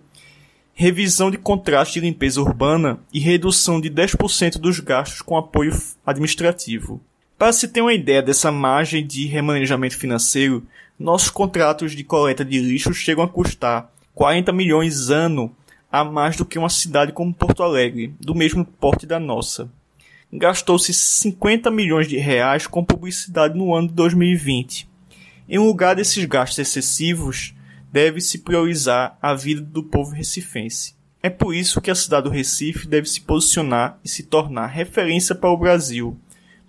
[0.79, 5.75] revisão de contratos de limpeza urbana e redução de 10% dos gastos com apoio
[6.05, 7.01] administrativo.
[7.35, 10.63] Para se ter uma ideia dessa margem de remanejamento financeiro,
[10.99, 15.51] nossos contratos de coleta de lixo chegam a custar 40 milhões ano
[15.91, 19.67] a mais do que uma cidade como Porto Alegre, do mesmo porte da nossa.
[20.31, 24.87] Gastou-se 50 milhões de reais com publicidade no ano de 2020.
[25.49, 27.55] Em lugar desses gastos excessivos,
[27.91, 30.95] deve-se priorizar a vida do povo recifense.
[31.21, 35.33] É por isso que a cidade do Recife deve se posicionar e se tornar referência
[35.33, 36.17] para o Brasil,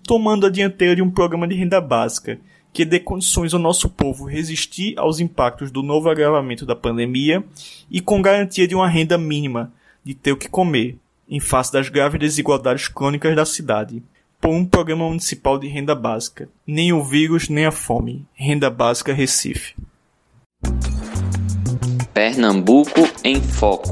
[0.02, 2.40] tomando a dianteira de um programa de renda básica
[2.72, 7.44] que dê condições ao nosso povo resistir aos impactos do novo agravamento da pandemia
[7.90, 9.72] e com garantia de uma renda mínima
[10.04, 10.96] de ter o que comer,
[11.28, 14.02] em face das graves desigualdades crônicas da cidade.
[14.40, 16.48] Por um programa municipal de renda básica.
[16.64, 18.24] Nem o vírus, nem a fome.
[18.34, 19.74] Renda Básica Recife.
[22.18, 23.90] Pernambuco em Foco.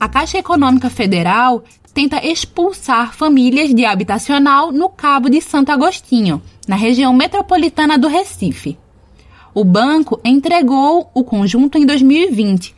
[0.00, 1.62] A Caixa Econômica Federal
[1.92, 8.78] tenta expulsar famílias de habitacional no Cabo de Santo Agostinho, na região metropolitana do Recife.
[9.52, 12.74] O banco entregou o conjunto em 2020,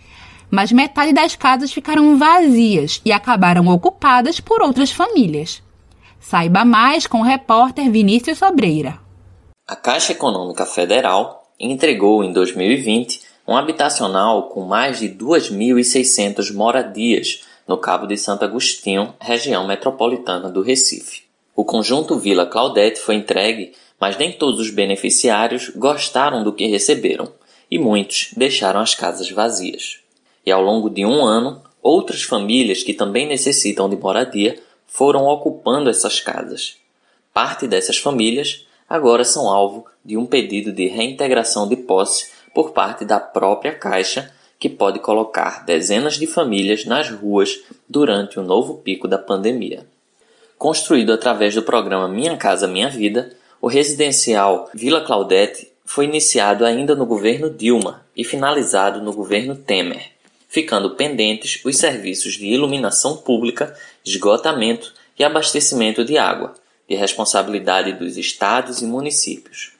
[0.50, 5.62] mas metade das casas ficaram vazias e acabaram ocupadas por outras famílias.
[6.18, 8.98] Saiba mais com o repórter Vinícius Sobreira.
[9.64, 17.78] A Caixa Econômica Federal entregou em 2020 um habitacional com mais de 2.600 moradias no
[17.78, 21.22] Cabo de Santo Agostinho, região metropolitana do Recife.
[21.56, 27.32] O conjunto Vila Claudete foi entregue, mas nem todos os beneficiários gostaram do que receberam
[27.70, 29.98] e muitos deixaram as casas vazias.
[30.44, 35.88] E ao longo de um ano, outras famílias que também necessitam de moradia foram ocupando
[35.88, 36.76] essas casas.
[37.32, 43.04] Parte dessas famílias agora são alvo de um pedido de reintegração de posse por parte
[43.04, 49.06] da própria Caixa que pode colocar dezenas de famílias nas ruas durante o novo pico
[49.06, 49.86] da pandemia.
[50.58, 56.96] Construído através do programa Minha Casa Minha Vida, o residencial Vila Claudete foi iniciado ainda
[56.96, 60.10] no governo Dilma e finalizado no governo Temer,
[60.48, 63.72] ficando pendentes os serviços de iluminação pública,
[64.04, 66.54] esgotamento e abastecimento de água,
[66.88, 69.78] de responsabilidade dos estados e municípios.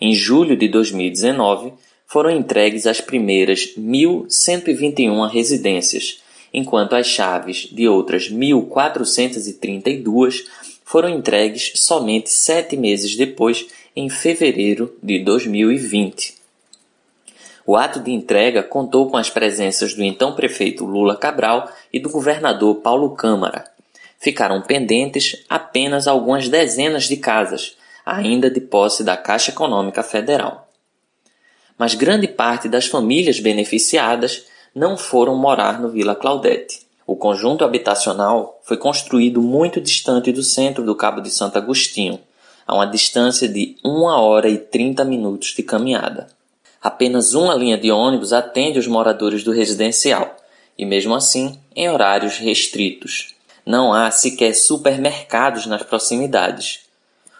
[0.00, 1.74] Em julho de 2019,
[2.10, 6.20] foram entregues as primeiras 1.121 residências,
[6.52, 10.44] enquanto as chaves de outras 1.432
[10.84, 16.34] foram entregues somente sete meses depois, em fevereiro de 2020.
[17.64, 22.10] O ato de entrega contou com as presenças do então prefeito Lula Cabral e do
[22.10, 23.70] governador Paulo Câmara.
[24.18, 30.66] Ficaram pendentes apenas algumas dezenas de casas, ainda de posse da Caixa Econômica Federal
[31.80, 36.86] mas grande parte das famílias beneficiadas não foram morar no Vila Claudete.
[37.06, 42.20] O conjunto habitacional foi construído muito distante do centro do Cabo de Santo Agostinho,
[42.66, 46.26] a uma distância de 1 hora e 30 minutos de caminhada.
[46.82, 50.36] Apenas uma linha de ônibus atende os moradores do residencial,
[50.76, 53.34] e mesmo assim em horários restritos.
[53.64, 56.80] Não há sequer supermercados nas proximidades.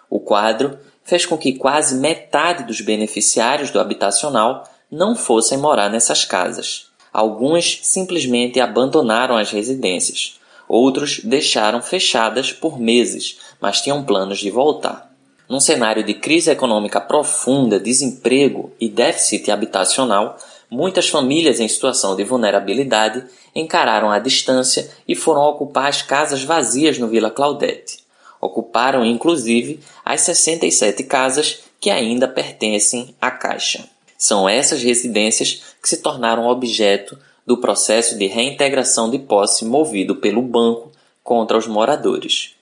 [0.09, 0.79] O quadro
[1.11, 6.85] fez com que quase metade dos beneficiários do habitacional não fossem morar nessas casas.
[7.11, 10.39] Alguns simplesmente abandonaram as residências,
[10.69, 15.11] outros deixaram fechadas por meses, mas tinham planos de voltar.
[15.49, 20.37] Num cenário de crise econômica profunda, desemprego e déficit habitacional,
[20.69, 26.97] muitas famílias em situação de vulnerabilidade encararam a distância e foram ocupar as casas vazias
[26.97, 28.00] no Vila Claudete.
[28.41, 33.87] Ocuparam inclusive as 67 casas que ainda pertencem à Caixa.
[34.17, 40.41] São essas residências que se tornaram objeto do processo de reintegração de posse movido pelo
[40.41, 40.91] banco
[41.23, 42.55] contra os moradores.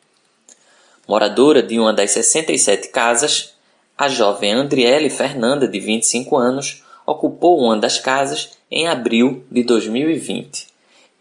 [1.08, 3.54] Moradora de uma das 67 casas,
[3.98, 10.68] a jovem Andriele Fernanda, de 25 anos, ocupou uma das casas em abril de 2020.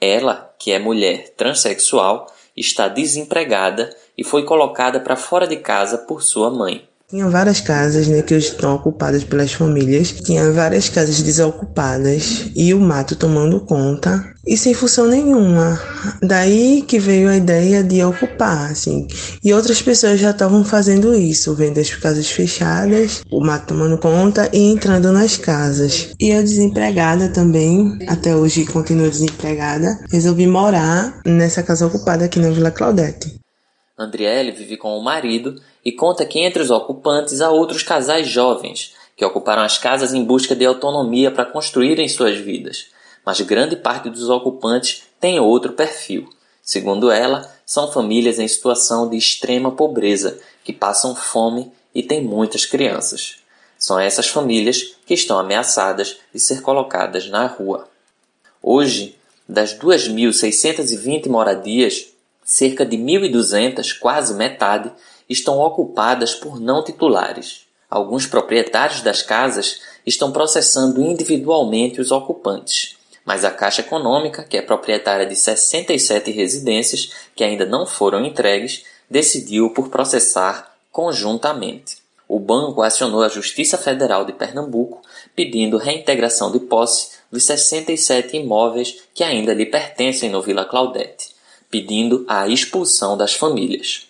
[0.00, 6.22] Ela, que é mulher transexual, está desempregada e foi colocada para fora de casa por
[6.22, 6.88] sua mãe.
[7.10, 10.12] Tinha várias casas, né, que hoje estão ocupadas pelas famílias.
[10.12, 15.80] Tinha várias casas desocupadas e o mato tomando conta e sem função nenhuma.
[16.22, 19.08] Daí que veio a ideia de ocupar, assim.
[19.42, 24.50] E outras pessoas já estavam fazendo isso, vendo as casas fechadas, o mato tomando conta
[24.52, 26.10] e entrando nas casas.
[26.20, 32.50] E eu desempregada também, até hoje continuo desempregada, resolvi morar nessa casa ocupada aqui na
[32.50, 33.38] Vila Claudete.
[33.98, 38.94] Andriele vive com o marido e conta que entre os ocupantes há outros casais jovens
[39.16, 42.86] que ocuparam as casas em busca de autonomia para construírem suas vidas,
[43.26, 46.30] mas grande parte dos ocupantes tem outro perfil.
[46.62, 52.64] Segundo ela, são famílias em situação de extrema pobreza, que passam fome e têm muitas
[52.64, 53.38] crianças.
[53.76, 57.88] São essas famílias que estão ameaçadas de ser colocadas na rua.
[58.62, 59.16] Hoje,
[59.48, 62.06] das 2.620 moradias,
[62.48, 64.90] cerca de 1.200, quase metade,
[65.28, 67.66] estão ocupadas por não titulares.
[67.90, 74.62] Alguns proprietários das casas estão processando individualmente os ocupantes, mas a Caixa Econômica, que é
[74.62, 81.98] proprietária de 67 residências que ainda não foram entregues, decidiu por processar conjuntamente.
[82.26, 85.02] O banco acionou a Justiça Federal de Pernambuco
[85.36, 91.36] pedindo reintegração de posse dos 67 imóveis que ainda lhe pertencem no Vila Claudete,
[91.70, 94.06] pedindo a expulsão das famílias.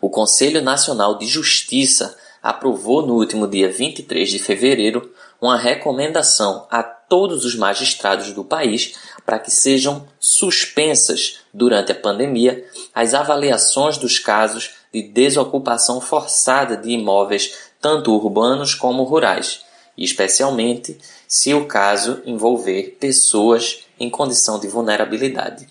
[0.00, 6.82] O Conselho Nacional de Justiça aprovou no último dia 23 de fevereiro uma recomendação a
[6.82, 8.94] todos os magistrados do país
[9.24, 16.90] para que sejam suspensas durante a pandemia as avaliações dos casos de desocupação forçada de
[16.90, 19.64] imóveis, tanto urbanos como rurais,
[19.96, 25.66] especialmente se o caso envolver pessoas em condição de vulnerabilidade.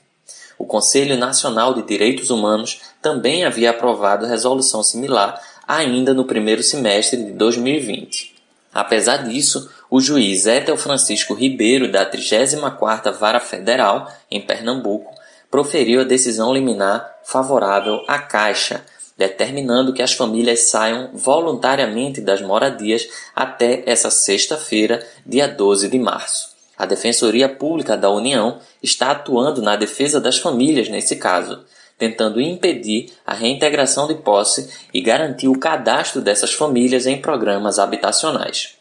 [0.62, 7.18] O Conselho Nacional de Direitos Humanos também havia aprovado resolução similar ainda no primeiro semestre
[7.18, 8.36] de 2020.
[8.72, 15.12] Apesar disso, o juiz Etel Francisco Ribeiro, da 34ª Vara Federal, em Pernambuco,
[15.50, 18.86] proferiu a decisão liminar favorável à Caixa,
[19.18, 26.51] determinando que as famílias saiam voluntariamente das moradias até essa sexta-feira, dia 12 de março.
[26.82, 31.64] A Defensoria Pública da União está atuando na defesa das famílias nesse caso,
[31.96, 38.78] tentando impedir a reintegração de posse e garantir o cadastro dessas famílias em programas habitacionais.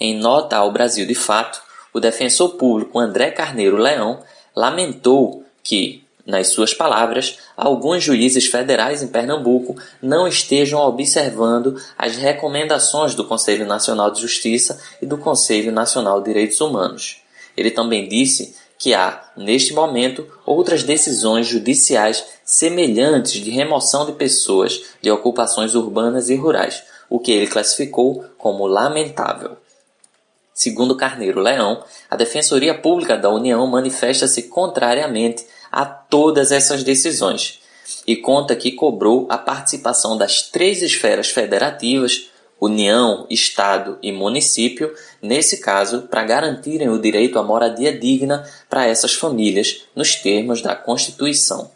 [0.00, 1.60] Em nota ao Brasil de Fato,
[1.92, 4.22] o defensor público André Carneiro Leão
[4.56, 13.14] lamentou que, nas suas palavras, alguns juízes federais em Pernambuco não estejam observando as recomendações
[13.14, 17.18] do Conselho Nacional de Justiça e do Conselho Nacional de Direitos Humanos.
[17.56, 24.80] Ele também disse que há, neste momento, outras decisões judiciais semelhantes de remoção de pessoas
[25.02, 29.56] de ocupações urbanas e rurais, o que ele classificou como lamentável.
[30.54, 37.60] Segundo Carneiro Leão, a Defensoria Pública da União manifesta-se contrariamente a todas essas decisões
[38.06, 42.28] e conta que cobrou a participação das três esferas federativas,
[42.60, 49.14] União, Estado e município, nesse caso, para garantirem o direito à moradia digna para essas
[49.14, 51.70] famílias, nos termos da Constituição.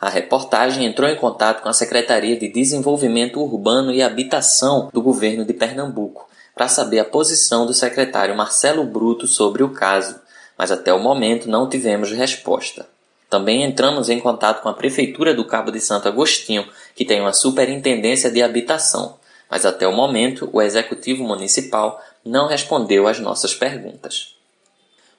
[0.00, 5.44] A reportagem entrou em contato com a Secretaria de Desenvolvimento Urbano e Habitação do governo
[5.44, 10.16] de Pernambuco para saber a posição do secretário Marcelo Bruto sobre o caso,
[10.56, 12.86] mas até o momento não tivemos resposta.
[13.28, 17.32] Também entramos em contato com a Prefeitura do Cabo de Santo Agostinho, que tem uma
[17.32, 19.18] superintendência de habitação,
[19.50, 24.34] mas até o momento o Executivo Municipal não respondeu às nossas perguntas.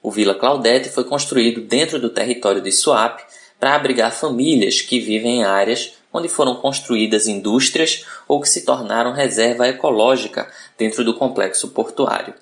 [0.02, 3.22] O Vila Claudete foi construído dentro do território de Suape
[3.58, 9.12] para abrigar famílias que vivem em áreas onde foram construídas indústrias ou que se tornaram
[9.12, 12.34] reserva ecológica dentro do complexo portuário.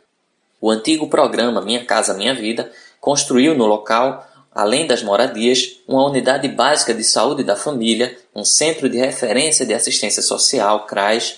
[0.60, 4.27] O antigo programa Minha Casa Minha Vida construiu no local
[4.58, 9.72] além das moradias, uma unidade básica de saúde da família, um centro de referência de
[9.72, 11.36] assistência social, CRAS,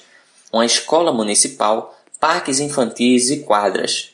[0.51, 4.13] uma escola municipal, parques infantis e quadras.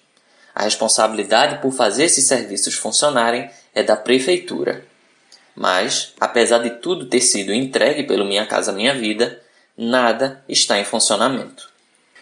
[0.53, 4.85] A responsabilidade por fazer esses serviços funcionarem é da prefeitura.
[5.55, 9.41] Mas, apesar de tudo ter sido entregue pelo Minha Casa Minha Vida,
[9.79, 11.71] nada está em funcionamento.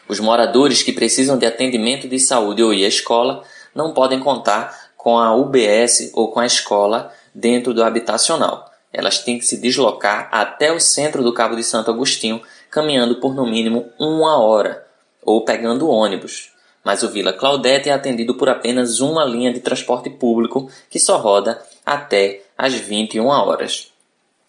[0.07, 3.43] Os moradores que precisam de atendimento de saúde ou ir à escola
[3.75, 8.73] não podem contar com a UBS ou com a escola dentro do habitacional.
[8.91, 12.41] Elas têm que se deslocar até o centro do Cabo de Santo Agostinho,
[12.71, 14.87] caminhando por no mínimo uma hora,
[15.23, 16.53] ou pegando ônibus.
[16.83, 21.19] Mas o Vila Claudete é atendido por apenas uma linha de transporte público que só
[21.19, 23.93] roda até às 21 horas.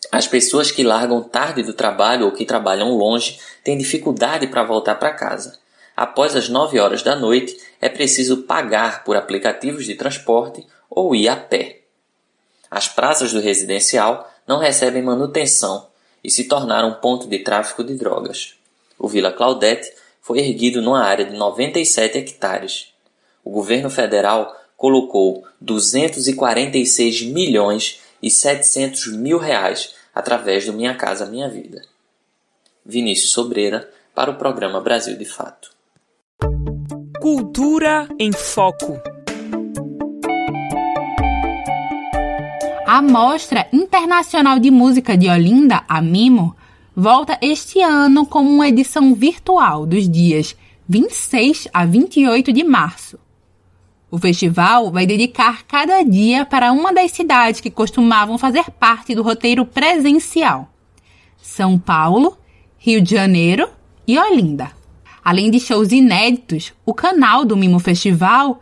[0.10, 4.96] As pessoas que largam tarde do trabalho ou que trabalham longe têm dificuldade para voltar
[4.96, 5.60] para casa.
[5.98, 11.28] Após as 9 horas da noite, é preciso pagar por aplicativos de transporte ou ir
[11.28, 11.82] a pé.
[12.70, 15.88] As praças do residencial não recebem manutenção
[16.24, 18.56] e se tornaram ponto de tráfico de drogas.
[18.98, 22.88] O Vila Claudete foi erguido numa área de 97 hectares.
[23.44, 31.48] O governo federal colocou 246 milhões e 700 mil reais através do Minha Casa Minha
[31.48, 31.84] Vida.
[32.84, 35.76] Vinícius Sobreira para o programa Brasil de Fato.
[37.26, 39.02] Cultura em Foco.
[42.86, 46.56] A Mostra Internacional de Música de Olinda, a MIMO,
[46.96, 50.56] volta este ano como uma edição virtual dos dias
[50.88, 53.18] 26 a 28 de março.
[54.12, 59.24] O festival vai dedicar cada dia para uma das cidades que costumavam fazer parte do
[59.24, 60.70] roteiro presencial:
[61.38, 62.38] São Paulo,
[62.78, 63.68] Rio de Janeiro
[64.08, 64.75] e Olinda.
[65.26, 68.62] Além de shows inéditos, o canal do Mimo Festival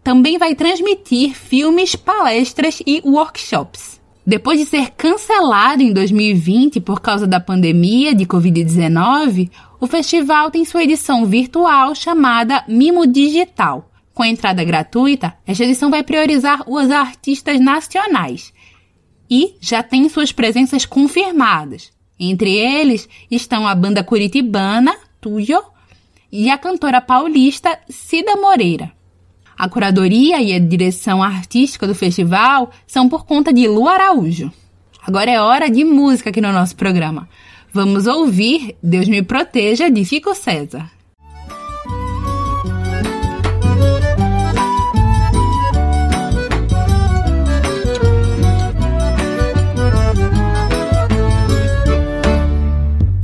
[0.00, 4.00] também vai transmitir filmes, palestras e workshops.
[4.24, 9.50] Depois de ser cancelado em 2020 por causa da pandemia de Covid-19,
[9.80, 13.90] o festival tem sua edição virtual chamada Mimo Digital.
[14.14, 18.52] Com entrada gratuita, esta edição vai priorizar os artistas nacionais
[19.28, 21.90] e já tem suas presenças confirmadas.
[22.20, 25.73] Entre eles estão a banda curitibana Tuyo
[26.36, 28.90] e a cantora paulista Cida Moreira.
[29.56, 34.52] A curadoria e a direção artística do festival são por conta de Lu Araújo.
[35.06, 37.28] Agora é hora de música aqui no nosso programa.
[37.72, 40.90] Vamos ouvir Deus me proteja de Fico César.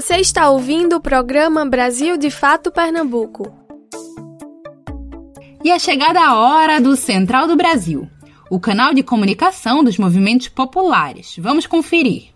[0.00, 3.52] Você está ouvindo o programa Brasil de Fato Pernambuco.
[5.62, 8.08] E é chegada a hora do Central do Brasil,
[8.50, 11.36] o canal de comunicação dos movimentos populares.
[11.38, 12.30] Vamos conferir.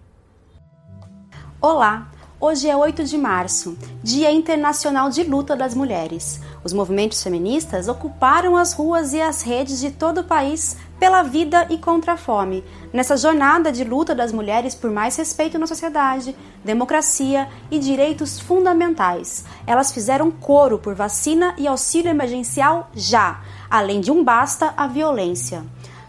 [1.59, 2.11] Olá!
[2.39, 6.43] Hoje é 8 de março, Dia Internacional de Luta das Mulheres.
[6.63, 11.67] Os movimentos feministas ocuparam as ruas e as redes de todo o país pela vida
[11.71, 16.35] e contra a fome, nessa jornada de luta das mulheres por mais respeito na sociedade,
[16.65, 19.45] democracia e direitos fundamentais.
[19.67, 23.41] Elas fizeram coro por vacina e auxílio emergencial já,
[23.71, 25.65] além de um basta à violência.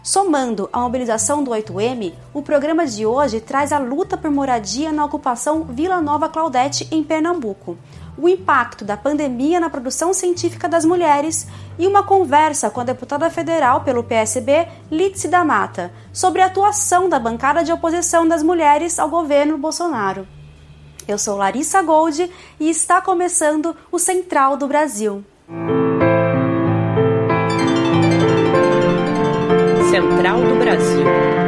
[0.06, 5.04] Somando a mobilização do 8M, o programa de hoje traz a luta por moradia na
[5.04, 7.76] ocupação Vila Nova Claudete, em Pernambuco,
[8.18, 11.46] o impacto da pandemia na produção científica das mulheres
[11.78, 17.08] e uma conversa com a deputada federal pelo PSB, Lídice da Mata, sobre a atuação
[17.08, 20.26] da bancada de oposição das mulheres ao governo Bolsonaro.
[21.06, 25.24] Eu sou Larissa Gold e está começando o Central do Brasil.
[29.90, 31.45] Central do Brasil.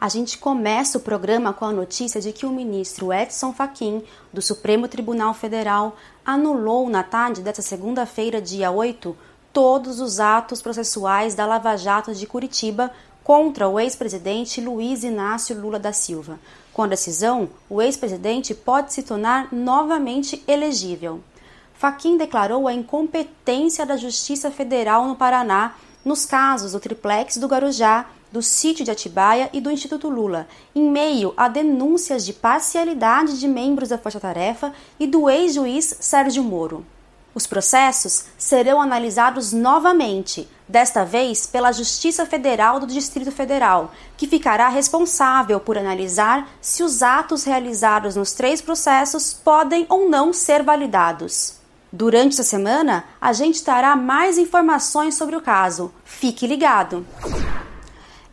[0.00, 4.40] A gente começa o programa com a notícia de que o ministro Edson Fachin, do
[4.40, 5.94] Supremo Tribunal Federal,
[6.24, 9.14] anulou na tarde desta segunda-feira, dia 8,
[9.52, 12.90] todos os atos processuais da Lava Jato de Curitiba
[13.22, 16.40] contra o ex-presidente Luiz Inácio Lula da Silva.
[16.72, 21.20] Com a decisão, o ex-presidente pode se tornar novamente elegível.
[21.74, 28.06] Faquim declarou a incompetência da Justiça Federal no Paraná nos casos do triplex do Garujá,
[28.32, 33.48] do sítio de Atibaia e do Instituto Lula, em meio a denúncias de parcialidade de
[33.48, 36.84] membros da Força Tarefa e do ex-juiz Sérgio Moro.
[37.32, 44.68] Os processos serão analisados novamente, desta vez pela Justiça Federal do Distrito Federal, que ficará
[44.68, 51.60] responsável por analisar se os atos realizados nos três processos podem ou não ser validados.
[51.92, 55.92] Durante essa semana, a gente trará mais informações sobre o caso.
[56.04, 57.06] Fique ligado!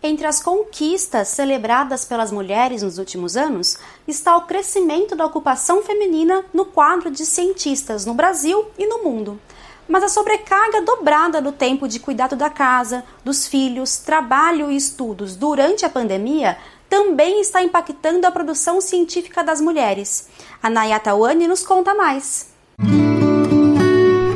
[0.02, 3.78] Entre as conquistas celebradas pelas mulheres nos últimos anos
[4.08, 9.40] está o crescimento da ocupação feminina no quadro de cientistas no Brasil e no mundo.
[9.88, 15.36] Mas a sobrecarga dobrada do tempo de cuidado da casa, dos filhos, trabalho e estudos
[15.36, 16.58] durante a pandemia
[16.90, 20.28] também está impactando a produção científica das mulheres.
[20.62, 22.48] A Nayata Wani nos conta mais.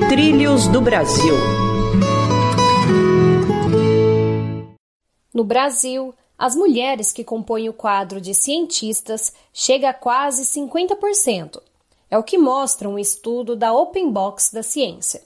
[0.10, 1.61] Trilhos do Brasil.
[5.34, 11.62] No Brasil, as mulheres que compõem o quadro de cientistas chega a quase 50%.
[12.10, 15.22] É o que mostra um estudo da Open Box da Ciência.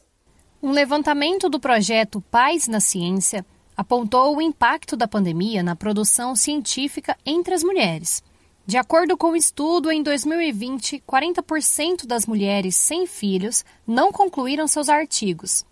[0.61, 3.45] Um levantamento do projeto Paz na Ciência
[3.75, 8.23] apontou o impacto da pandemia na produção científica entre as mulheres.
[8.67, 14.89] De acordo com o estudo, em 2020, 40% das mulheres sem filhos não concluíram seus
[14.89, 15.63] artigos.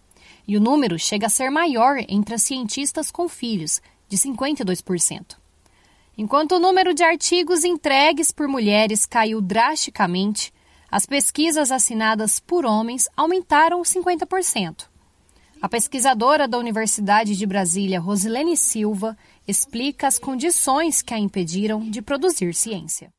[0.48, 3.82] E o número chega a ser maior entre as cientistas com filhos,
[4.14, 5.38] de 52%.
[6.16, 10.54] Enquanto o número de artigos entregues por mulheres caiu drasticamente,
[10.92, 14.86] as pesquisas assinadas por homens aumentaram 50%.
[15.60, 22.00] A pesquisadora da Universidade de Brasília, Rosilene Silva, explica as condições que a impediram de
[22.00, 23.10] produzir ciência.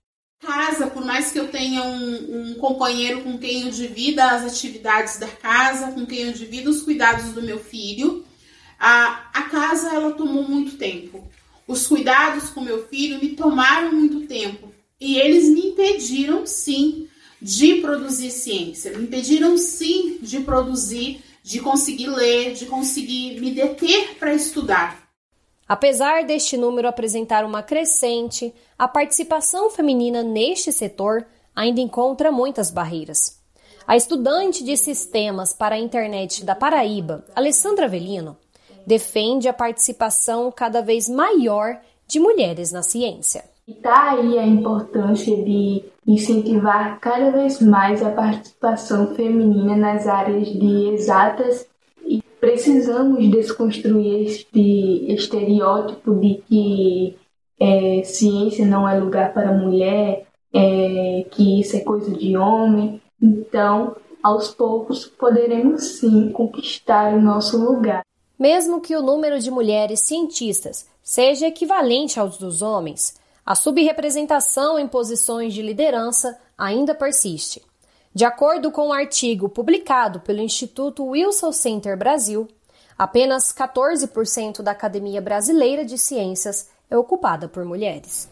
[0.40, 5.18] Casa, por mais que eu tenha um, um, companheiro com quem eu divida as atividades
[5.18, 8.24] da casa, com quem eu divido os cuidados do meu filho,
[8.87, 11.26] a, a casa ela tomou muito tempo.
[11.66, 14.70] Os cuidados com meu filho me tomaram muito tempo
[15.01, 17.09] e eles me impediram sim
[17.41, 24.16] de produzir ciência, me impediram sim de produzir, de conseguir ler, de conseguir me deter
[24.18, 25.03] para estudar.
[25.66, 31.26] Apesar deste número apresentar uma crescente, a participação feminina neste setor
[31.57, 33.43] ainda encontra muitas barreiras.
[33.87, 38.37] A estudante de sistemas para a internet da Paraíba, Alessandra Velino,
[38.87, 43.45] defende a participação cada vez maior de mulheres na ciência.
[43.66, 50.89] Está aí a importância de incentivar cada vez mais a participação feminina nas áreas de
[50.93, 51.66] exatas
[52.45, 57.16] precisamos desconstruir este estereótipo de que
[57.59, 63.01] é, ciência não é lugar para mulher, é, que isso é coisa de homem.
[63.20, 68.03] Então, aos poucos, poderemos sim conquistar o nosso lugar.
[68.39, 73.14] Mesmo que o número de mulheres cientistas seja equivalente aos dos homens,
[73.45, 77.62] a subrepresentação em posições de liderança ainda persiste.
[78.14, 82.49] De acordo com um artigo publicado pelo Instituto Wilson Center Brasil,
[82.97, 88.28] apenas 14% da Academia Brasileira de Ciências é ocupada por mulheres.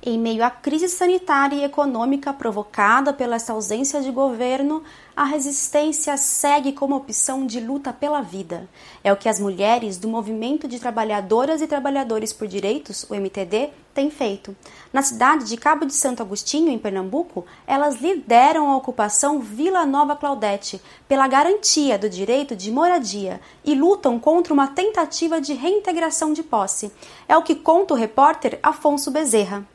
[0.00, 4.80] Em meio à crise sanitária e econômica provocada pela essa ausência de governo,
[5.16, 8.68] a resistência segue como opção de luta pela vida.
[9.02, 13.70] É o que as mulheres do Movimento de Trabalhadoras e Trabalhadores por Direitos, o MTD,
[13.92, 14.56] têm feito.
[14.92, 20.14] Na cidade de Cabo de Santo Agostinho, em Pernambuco, elas lideram a ocupação Vila Nova
[20.14, 26.44] Claudete pela garantia do direito de moradia e lutam contra uma tentativa de reintegração de
[26.44, 26.92] posse.
[27.28, 29.66] É o que conta o repórter Afonso Bezerra.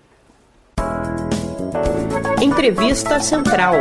[2.41, 3.76] Entrevista Central.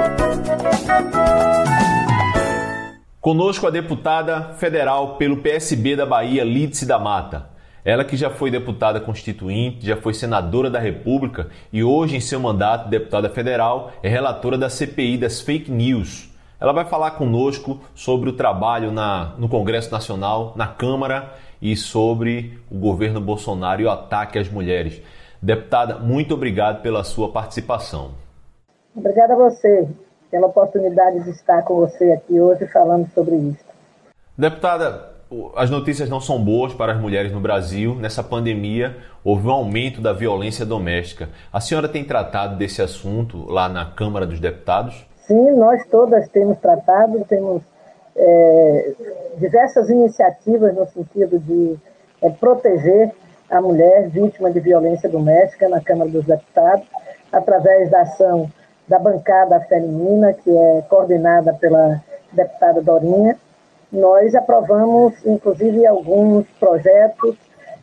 [3.21, 7.51] Conosco a deputada federal pelo PSB da Bahia, Lídice da Mata.
[7.85, 12.41] Ela que já foi deputada constituinte, já foi senadora da República e hoje, em seu
[12.41, 16.31] mandato de deputada federal, é relatora da CPI das fake news.
[16.61, 22.59] Ela vai falar conosco sobre o trabalho na, no Congresso Nacional, na Câmara e sobre
[22.71, 25.03] o governo Bolsonaro e o ataque às mulheres.
[25.43, 28.13] Deputada, muito obrigado pela sua participação.
[28.95, 29.89] Obrigada a você
[30.31, 33.65] pela oportunidade de estar com você aqui hoje falando sobre isso.
[34.39, 35.11] Deputada,
[35.57, 37.97] as notícias não são boas para as mulheres no Brasil.
[37.97, 41.29] Nessa pandemia, houve um aumento da violência doméstica.
[41.53, 45.05] A senhora tem tratado desse assunto lá na Câmara dos Deputados?
[45.27, 47.63] Sim, nós todas temos tratado, temos
[48.15, 48.95] é,
[49.39, 51.77] diversas iniciativas no sentido de
[52.23, 53.13] é, proteger
[53.53, 56.87] a mulher vítima de violência doméstica na Câmara dos Deputados,
[57.31, 58.51] através da ação
[58.89, 63.37] da bancada feminina, que é coordenada pela deputada Dorinha,
[63.93, 67.37] nós aprovamos, inclusive, alguns projetos,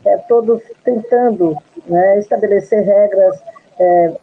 [0.04, 1.56] é, todos tentando
[1.86, 3.40] né, estabelecer regras
[3.78, 4.14] é,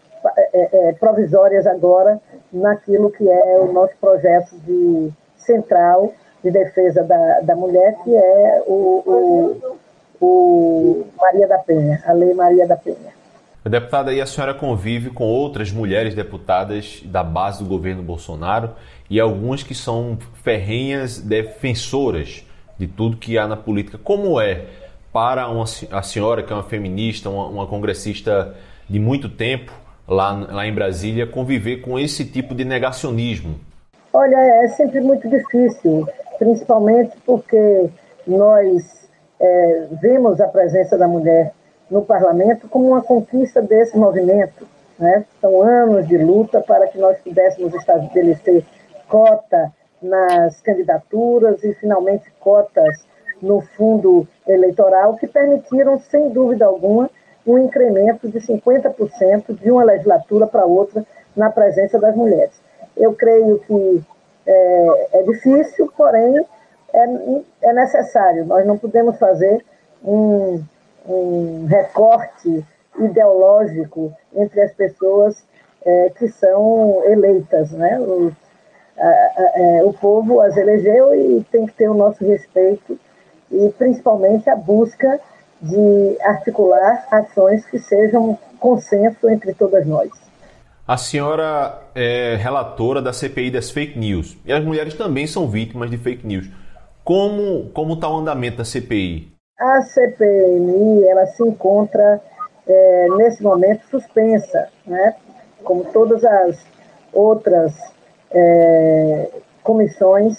[0.53, 2.21] é, provisórias agora
[2.53, 8.65] naquilo que é o nosso projeto de central de defesa da, da mulher, que é
[8.67, 9.77] o, o,
[10.21, 13.15] o Maria da Penha, a Lei Maria da Penha.
[13.65, 18.71] Deputada, e a senhora convive com outras mulheres deputadas da base do governo Bolsonaro
[19.11, 22.47] e algumas que são ferrenhas defensoras
[22.79, 23.99] de tudo que há na política.
[23.99, 24.67] Como é
[25.13, 28.55] para uma, a senhora, que é uma feminista, uma, uma congressista
[28.89, 29.73] de muito tempo
[30.07, 33.57] lá, lá em Brasília, conviver com esse tipo de negacionismo?
[34.13, 36.09] Olha, é sempre muito difícil,
[36.39, 37.91] principalmente porque
[38.27, 38.96] nós
[39.41, 41.53] é, vemos a presença da mulher
[41.91, 44.67] no parlamento como uma conquista desse movimento.
[44.99, 45.25] Né?
[45.41, 48.65] São anos de luta para que nós pudéssemos estabelecer
[49.09, 49.73] cota
[50.03, 53.07] nas candidaturas e, finalmente, cotas
[53.41, 57.11] no fundo eleitoral, que permitiram, sem dúvida alguma,
[57.47, 61.05] um incremento de 50% de uma legislatura para outra
[61.37, 62.61] na presença das mulheres.
[62.97, 64.03] Eu creio que
[64.47, 66.45] é, é difícil, porém
[66.93, 68.45] é, é, necessário.
[68.45, 69.65] Nós não podemos fazer
[70.05, 70.63] um,
[71.07, 72.65] um recorte
[72.99, 75.43] ideológico entre as pessoas
[75.85, 77.71] é, que são eleitas.
[77.73, 77.99] Né?
[78.01, 78.33] Os,
[78.99, 82.99] é, o povo as elegeu e tem que ter o nosso respeito
[83.51, 85.21] e principalmente a busca
[85.61, 90.11] de articular ações que sejam consenso entre todas nós.
[90.87, 95.91] A senhora é relatora da CPI das fake news e as mulheres também são vítimas
[95.91, 96.49] de fake news.
[97.07, 99.33] Como como está o andamento da CPI?
[99.61, 102.21] A CPMI ela se encontra
[102.67, 105.15] é, nesse momento suspensa, né?
[105.63, 106.67] Como todas as
[107.13, 107.73] outras
[108.33, 109.31] é,
[109.63, 110.37] comissões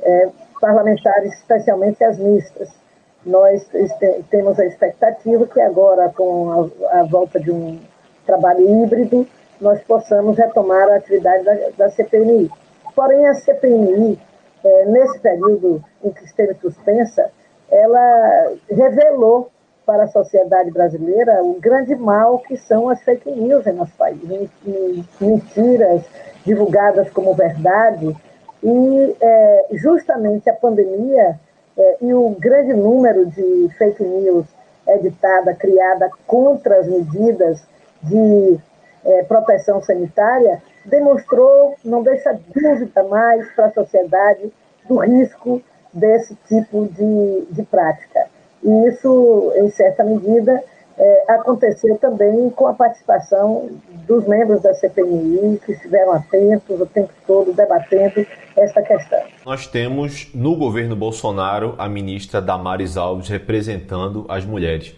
[0.00, 2.70] é, parlamentares, especialmente as mistas.
[3.26, 3.68] Nós
[4.30, 7.78] temos a expectativa que agora, com a, a, volta de um
[8.24, 9.26] trabalho híbrido,
[9.60, 12.50] nós possamos retomar a atividade da, da CPMI.
[12.96, 14.18] Porém, a CPMI,
[14.64, 17.30] é, nesse período em que esteve suspensa,
[17.70, 19.50] ela revelou
[19.86, 24.20] para a sociedade brasileira o grande mal que são as fake news em nosso país.
[25.20, 26.02] Mentiras
[26.44, 28.16] divulgadas como verdade
[28.62, 31.38] e é, justamente a pandemia
[31.76, 34.46] é, e o grande número de fake news
[34.86, 37.62] editada, criada contra as medidas
[38.02, 38.58] de
[39.04, 44.52] é, proteção sanitária, demonstrou, não deixa dúvida mais para a sociedade
[44.88, 45.62] do risco
[45.92, 48.26] desse tipo de, de prática.
[48.62, 50.62] E isso, em certa medida,
[50.98, 53.70] é, aconteceu também com a participação
[54.06, 58.26] dos membros da CPMI, que estiveram atentos o tempo todo debatendo
[58.56, 59.20] esta questão.
[59.46, 64.94] Nós temos no governo Bolsonaro a ministra Damares Alves representando as mulheres.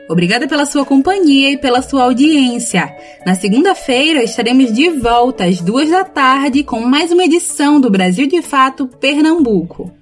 [0.09, 2.91] Obrigada pela sua companhia e pela sua audiência.
[3.23, 8.25] Na segunda-feira estaremos de volta às duas da tarde com mais uma edição do Brasil
[8.25, 9.98] de Fato Pernambuco.